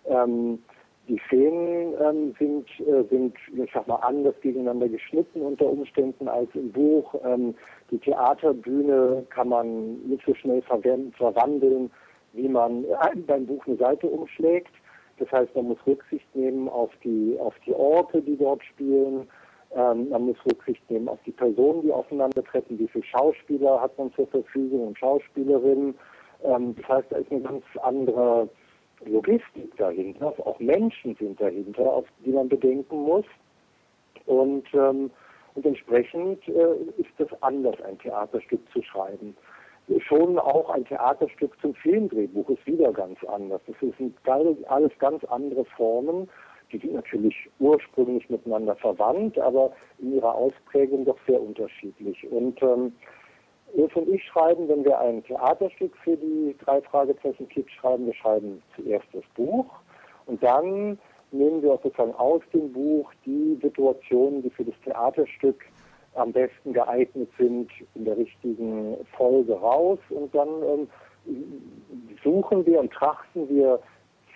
[0.06, 0.60] Ähm,
[1.08, 6.50] die Szenen ähm, sind, äh, sind, ich sag mal, anders gegeneinander geschnitten unter Umständen als
[6.54, 7.16] im Buch.
[7.24, 7.56] Ähm,
[7.92, 11.92] die Theaterbühne kann man nicht so schnell verwandeln,
[12.36, 14.74] wie man äh, beim Buch eine Seite umschlägt.
[15.18, 19.28] Das heißt, man muss Rücksicht nehmen auf die, auf die Orte, die dort spielen.
[19.74, 24.12] Ähm, man muss Rücksicht nehmen auf die Personen, die aufeinandertreffen, wie viele Schauspieler hat man
[24.14, 25.96] zur Verfügung und Schauspielerinnen.
[26.44, 28.50] Ähm, das heißt, da ist eine ganz andere
[29.06, 33.26] Logistik dahinter, auch Menschen sind dahinter, auf die man bedenken muss.
[34.26, 35.12] Und, ähm,
[35.54, 39.36] und entsprechend äh, ist das anders, ein Theaterstück zu schreiben.
[40.00, 43.62] Schon auch ein Theaterstück zum Filmdrehbuch ist wieder ganz anders.
[43.68, 44.16] Das sind
[44.68, 46.30] alles ganz andere Formen.
[46.72, 52.28] Die sind natürlich ursprünglich miteinander verwandt, aber in ihrer Ausprägung doch sehr unterschiedlich.
[52.32, 52.94] Und ähm,
[53.74, 58.14] Ulf und ich schreiben, wenn wir ein Theaterstück für die drei Fragezeichen Kids schreiben, wir
[58.14, 59.66] schreiben zuerst das Buch
[60.26, 60.98] und dann
[61.32, 65.66] nehmen wir sozusagen aus dem Buch die Situationen, die für das Theaterstück
[66.16, 70.88] am besten geeignet sind, in der richtigen Folge raus und dann ähm,
[72.24, 73.80] suchen wir und trachten wir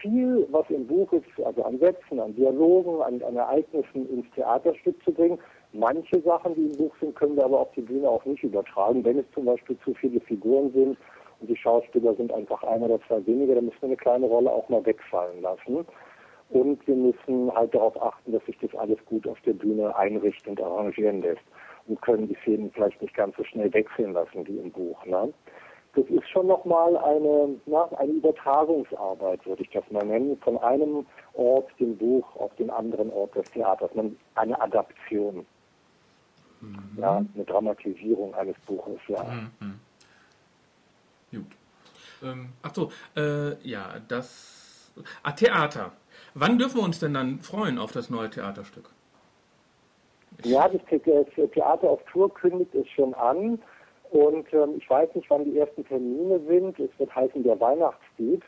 [0.02, 4.96] viel, was im Buch ist, also an Sätzen, an Dialogen, an, an Ereignissen ins Theaterstück
[5.04, 5.40] zu bringen
[5.72, 9.06] Manche Sachen, die im Buch sind, können wir aber auf die Bühne auch nicht übertragen.
[9.06, 10.98] Wenn es zum Beispiel zu viele Figuren sind
[11.40, 14.52] und die Schauspieler sind einfach ein oder zwei weniger, dann müssen wir eine kleine Rolle
[14.52, 15.86] auch mal wegfallen lassen.
[16.50, 20.54] Und wir müssen halt darauf achten, dass sich das alles gut auf der Bühne einrichten
[20.54, 21.44] und arrangieren lässt.
[21.90, 25.04] Und können die Szenen vielleicht nicht ganz so schnell wechseln lassen wie im Buch.
[25.06, 25.34] Ne?
[25.96, 31.06] Das ist schon nochmal eine, na, eine Übertragungsarbeit, würde ich das mal nennen, von einem
[31.34, 33.90] Ort, dem Buch, auf den anderen Ort des Theaters.
[34.36, 35.46] Eine Adaption.
[36.62, 36.98] Mhm.
[36.98, 39.24] Ja, eine Dramatisierung eines Buches, ja.
[39.24, 39.80] Mhm.
[41.32, 41.52] Gut.
[42.22, 44.92] Ähm, ach so, äh, ja, das
[45.24, 45.94] ah, Theater.
[46.34, 48.90] Wann dürfen wir uns denn dann freuen auf das neue Theaterstück?
[50.44, 50.82] Ja, das
[51.52, 53.60] Theater auf Tour kündigt es schon an
[54.12, 56.80] und ähm, ich weiß nicht, wann die ersten Termine sind.
[56.80, 58.44] Es wird heißen der Weihnachtslied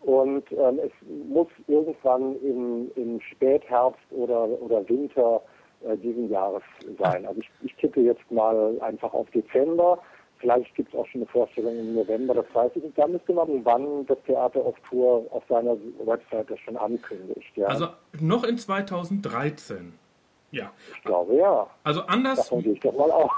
[0.00, 0.92] und ähm, es
[1.28, 5.42] muss irgendwann im, im Spätherbst oder, oder Winter
[5.82, 6.62] äh, diesen Jahres
[6.98, 7.26] sein.
[7.26, 9.98] Also ich, ich tippe jetzt mal einfach auf Dezember.
[10.38, 12.98] Vielleicht gibt es auch schon eine Vorstellung im November, das weiß ich nicht.
[12.98, 17.56] Da müsste man, wann das Theater auf Tour auf seiner Webseite schon ankündigt.
[17.56, 17.68] Ja.
[17.68, 17.88] Also
[18.20, 19.94] noch in 2013.
[20.50, 20.72] Ja.
[20.94, 21.66] Ich glaube ja.
[21.82, 22.38] Also anders.
[22.38, 23.30] Davon gehe ich doch mal aus.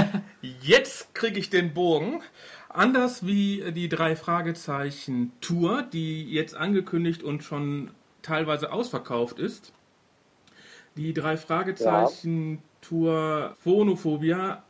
[0.40, 2.22] Jetzt kriege ich den Bogen.
[2.68, 7.92] Anders wie die drei Fragezeichen Tour, die jetzt angekündigt und schon
[8.22, 9.72] teilweise ausverkauft ist,
[10.96, 14.64] die drei Fragezeichen Tour Phonophobia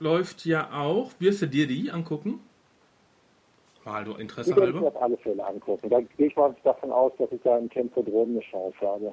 [0.00, 1.12] läuft ja auch.
[1.18, 2.40] Wirst du dir die angucken?
[3.86, 4.80] Mal du Interesse halber?
[4.80, 5.88] Ich auf alle Fälle angucken.
[5.88, 9.12] Da gehe ich mal davon aus, dass ich da im Tempodrom eine Chance habe.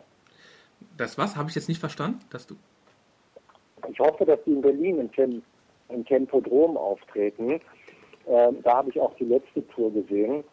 [0.98, 1.36] Das was?
[1.36, 2.20] Habe ich jetzt nicht verstanden?
[2.30, 2.56] Dass du
[3.90, 5.42] ich hoffe, dass die in Berlin im, Tem
[5.90, 7.60] im Tempodrom auftreten.
[8.28, 10.44] Ähm, da habe ich auch die letzte Tour gesehen.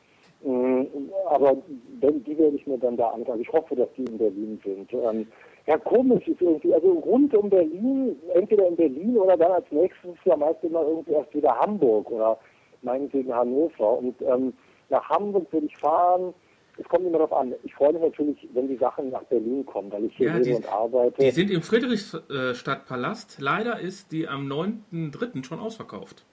[0.45, 0.88] Ähm,
[1.28, 1.57] aber
[2.01, 3.41] die werde ich mir dann da anschauen.
[3.41, 4.93] Ich hoffe, dass die in Berlin sind.
[4.93, 5.26] Ähm,
[5.66, 10.16] ja, komisch ist irgendwie, also rund um Berlin, entweder in Berlin oder dann als nächstes
[10.24, 12.38] ja meist immer irgendwie erst wieder Hamburg oder
[12.82, 13.99] meinetwegen Hannover.
[13.99, 14.53] Und ähm,
[14.88, 16.34] nach Hamburg würde ich fahren.
[16.80, 17.54] Es kommt immer darauf an.
[17.62, 20.56] Ich freue mich natürlich, wenn die Sachen nach Berlin kommen, weil ich hier ja, lebe
[20.56, 21.22] und arbeite.
[21.22, 23.36] Die sind im Friedrichstadtpalast.
[23.38, 25.44] Leider ist die am 9.3.
[25.44, 26.24] schon ausverkauft.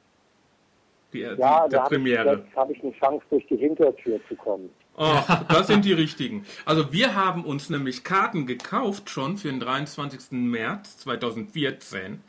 [1.12, 2.46] Die, ja, die, der da Premiere.
[2.56, 4.70] habe ich eine Chance, durch die Hintertür zu kommen.
[4.96, 5.20] Oh,
[5.50, 6.46] das sind die richtigen.
[6.66, 10.32] Also wir haben uns nämlich Karten gekauft schon für den 23.
[10.32, 12.24] März 2014.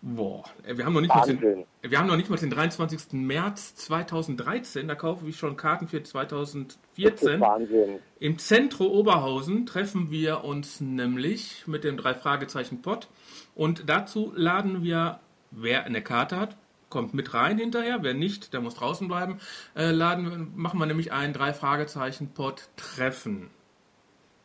[0.00, 3.14] Boah, wir haben noch nicht mal den, wir haben noch nicht mal den 23.
[3.14, 7.40] März 2013, da kaufe ich schon Karten für 2014.
[7.40, 7.98] Wahnsinn.
[8.20, 13.08] Im Zentro Oberhausen treffen wir uns nämlich mit dem drei Fragezeichen Pott
[13.56, 15.18] und dazu laden wir,
[15.50, 16.56] wer eine Karte hat,
[16.90, 17.98] kommt mit rein hinterher.
[18.02, 19.38] Wer nicht, der muss draußen bleiben.
[19.76, 23.50] Äh, laden, machen wir nämlich ein drei Fragezeichen Pod Treffen.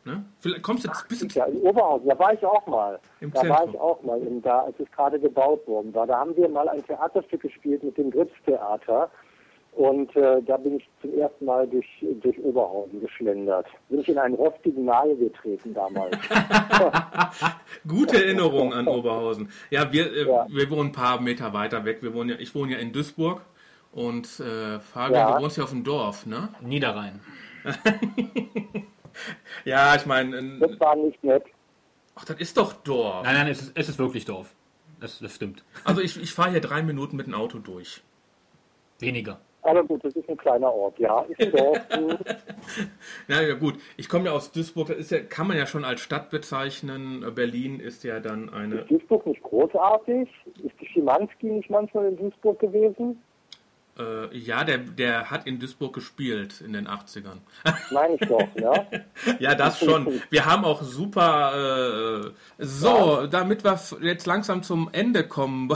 [0.04, 0.22] Ne?
[0.38, 1.28] Vielleicht kommst du jetzt ein bisschen.
[1.30, 2.98] Ja, in Oberhausen, da war ich auch mal.
[3.20, 3.58] Im da Zentrum.
[3.58, 6.06] war ich auch mal, in, da, als es gerade gebaut worden war.
[6.06, 9.10] Da haben wir mal ein Theaterstück gespielt mit dem Gritz-Theater.
[9.72, 11.88] Und äh, da bin ich zum ersten Mal durch,
[12.20, 13.66] durch Oberhausen geschlendert.
[13.88, 16.16] Bin ich in einen rostigen Nagel getreten damals.
[17.88, 19.48] Gute Erinnerung an Oberhausen.
[19.70, 20.46] Ja, wir, äh, ja.
[20.48, 22.02] wir wohnen ein paar Meter weiter weg.
[22.02, 23.40] Wir wohnen ja, ich wohne ja in Duisburg
[23.90, 25.36] und äh, Fabian, ja.
[25.36, 26.50] du wohnst ja auf dem Dorf, ne?
[26.60, 27.20] Niederrhein.
[29.64, 30.58] ja, ich meine.
[30.58, 31.44] Das war nicht nett.
[32.14, 33.24] Ach, das ist doch Dorf.
[33.24, 34.54] Nein, nein, es ist, es ist wirklich Dorf.
[35.00, 35.64] Das, das stimmt.
[35.84, 38.02] Also ich, ich fahre hier drei Minuten mit dem Auto durch.
[39.00, 39.40] Weniger.
[39.62, 41.22] Aber gut, das ist ein kleiner Ort, ja.
[41.22, 41.80] Ist ein Dorf.
[43.28, 43.76] ja, ja, gut.
[43.96, 47.24] Ich komme ja aus Duisburg, das ist ja, kann man ja schon als Stadt bezeichnen.
[47.34, 48.80] Berlin ist ja dann eine.
[48.80, 50.28] Ist Duisburg nicht großartig?
[50.62, 53.22] Ist die Schimanski nicht manchmal in Duisburg gewesen?
[53.96, 57.38] Äh, ja, der, der hat in Duisburg gespielt in den 80ern.
[57.92, 58.86] Meine ich doch, ja?
[59.38, 60.20] ja, das schon.
[60.30, 62.24] Wir haben auch super.
[62.24, 63.26] Äh, so, ja.
[63.28, 65.70] damit wir jetzt langsam zum Ende kommen.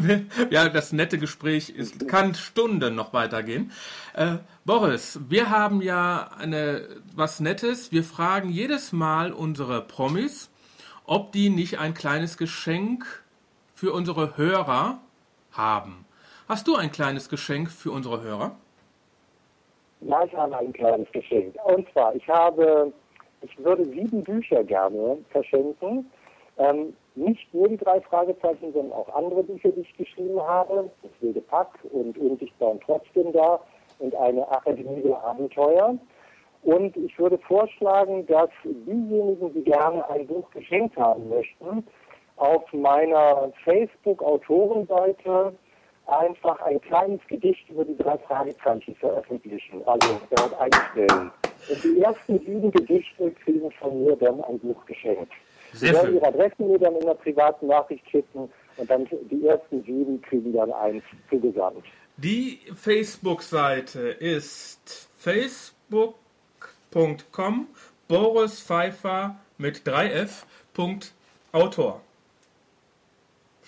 [0.50, 3.72] ja, das nette Gespräch ist, kann Stunden noch weitergehen.
[4.12, 4.36] Äh,
[4.66, 7.92] Boris, wir haben ja eine, was Nettes.
[7.92, 10.50] Wir fragen jedes Mal unsere Promis,
[11.06, 13.06] ob die nicht ein kleines Geschenk
[13.74, 15.00] für unsere Hörer
[15.52, 16.03] haben.
[16.46, 18.54] Hast du ein kleines Geschenk für unsere Hörer?
[20.02, 21.54] Ja, ich habe ein kleines Geschenk.
[21.64, 22.92] Und zwar, ich habe,
[23.40, 26.10] ich würde sieben Bücher gerne verschenken.
[26.58, 30.90] Ähm, nicht nur die drei Fragezeichen, sondern auch andere Bücher, die ich geschrieben habe.
[31.02, 33.58] Das wilde Pack und Unsichtbar und trotzdem da
[34.00, 35.96] und eine Akademie der Abenteuer.
[36.62, 41.86] Und ich würde vorschlagen, dass diejenigen, die gerne ein Buch geschenkt haben möchten,
[42.36, 45.54] auf meiner Facebook-Autorenseite
[46.06, 51.30] einfach ein kleines Gedicht über die drei Fragezeichen veröffentlichen, also dort einstellen.
[51.68, 55.32] Und die ersten sieben Gedichte kriegen von mir dann ein Buch geschenkt.
[55.72, 59.82] Sie werden ihre Adressen mir dann in einer privaten Nachricht schicken und dann die ersten
[59.84, 61.84] sieben kriegen dann eins zugesandt.
[62.16, 67.68] Die Facebook-Seite ist facebook.com
[68.06, 70.44] Boris Pfeiffer mit 3f.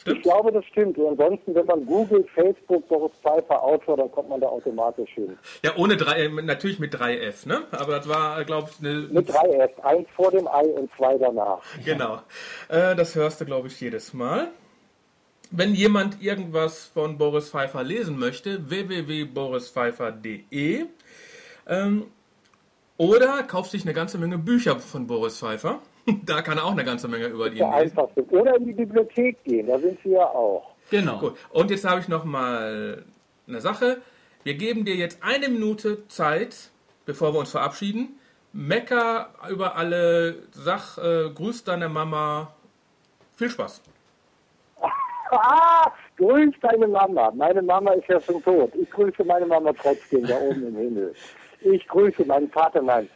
[0.06, 0.18] Stimmt?
[0.18, 0.96] Ich glaube, das stimmt.
[0.98, 5.36] Und ansonsten, wenn man googelt, Facebook, Boris Pfeiffer, Autor, dann kommt man da automatisch hin.
[5.64, 7.64] Ja, ohne drei, äh, natürlich mit 3F, ne?
[7.72, 9.08] Aber das war, glaube ich, eine.
[9.10, 9.80] Mit 3F.
[9.82, 11.60] Eins vor dem Ei und zwei danach.
[11.84, 12.20] Genau.
[12.68, 14.48] Äh, das hörst du, glaube ich, jedes Mal.
[15.50, 20.86] Wenn jemand irgendwas von Boris Pfeiffer lesen möchte, www.borispfeiffer.de
[21.68, 22.06] ähm,
[22.96, 25.80] oder kauft sich eine ganze Menge Bücher von Boris Pfeiffer.
[26.24, 27.98] da kann er auch eine ganze Menge über die lesen.
[28.30, 30.74] Oder in die Bibliothek gehen, da sind sie ja auch.
[30.90, 31.18] Genau.
[31.18, 31.34] Gut.
[31.50, 33.04] Und jetzt habe ich noch mal
[33.48, 33.98] eine Sache.
[34.44, 36.70] Wir geben dir jetzt eine Minute Zeit,
[37.04, 38.20] bevor wir uns verabschieden.
[38.52, 42.54] Mecker über alle Sach, äh, grüß deine Mama.
[43.34, 43.82] Viel Spaß.
[45.30, 47.32] ah, grüß deine Mama.
[47.34, 48.72] Meine Mama ist ja schon tot.
[48.74, 51.14] Ich grüße meine Mama trotzdem da oben im Himmel.
[51.60, 53.08] Ich grüße meinen Vater, nein.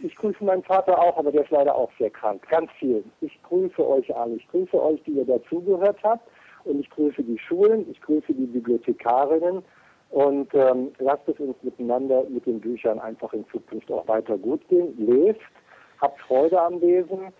[0.00, 2.46] Ich grüße meinen Vater auch, aber der ist leider auch sehr krank.
[2.50, 3.02] Ganz viel.
[3.20, 4.34] Ich grüße euch alle.
[4.34, 6.28] Ich grüße euch, die ihr dazugehört habt.
[6.64, 7.90] Und ich grüße die Schulen.
[7.90, 9.62] Ich grüße die Bibliothekarinnen.
[10.10, 14.66] Und ähm, lasst es uns miteinander mit den Büchern einfach in Zukunft auch weiter gut
[14.68, 14.94] gehen.
[14.98, 15.40] Lest,
[16.00, 17.32] habt Freude am Lesen.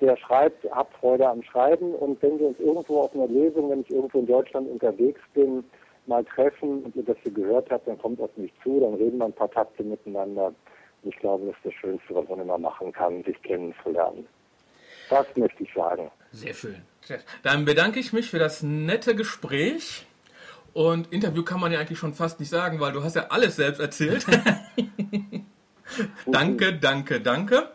[0.00, 1.94] Der schreibt, habt Freude am Schreiben.
[1.94, 5.64] Und wenn wir uns irgendwo auf einer Lesung, wenn ich irgendwo in Deutschland unterwegs bin,
[6.06, 9.18] mal treffen und ihr das hier gehört habt, dann kommt auf mich zu, dann reden
[9.18, 10.52] wir ein paar Takte miteinander.
[11.04, 14.26] Ich glaube, das ist das Schönste, was man immer machen kann, sich kennenzulernen.
[15.10, 16.10] Das möchte ich sagen.
[16.30, 16.82] Sehr schön.
[17.42, 20.06] Dann bedanke ich mich für das nette Gespräch.
[20.72, 23.56] Und Interview kann man ja eigentlich schon fast nicht sagen, weil du hast ja alles
[23.56, 24.24] selbst erzählt.
[26.26, 27.68] danke, danke, danke.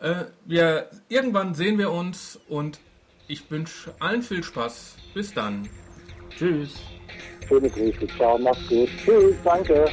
[0.00, 2.80] Äh, wir, irgendwann sehen wir uns und
[3.28, 4.96] ich wünsche allen viel Spaß.
[5.14, 5.68] Bis dann.
[6.36, 6.82] Tschüss.
[7.46, 8.06] Schöne Grüße.
[8.16, 8.88] Ciao, mach's gut.
[9.04, 9.88] Tschüss, danke.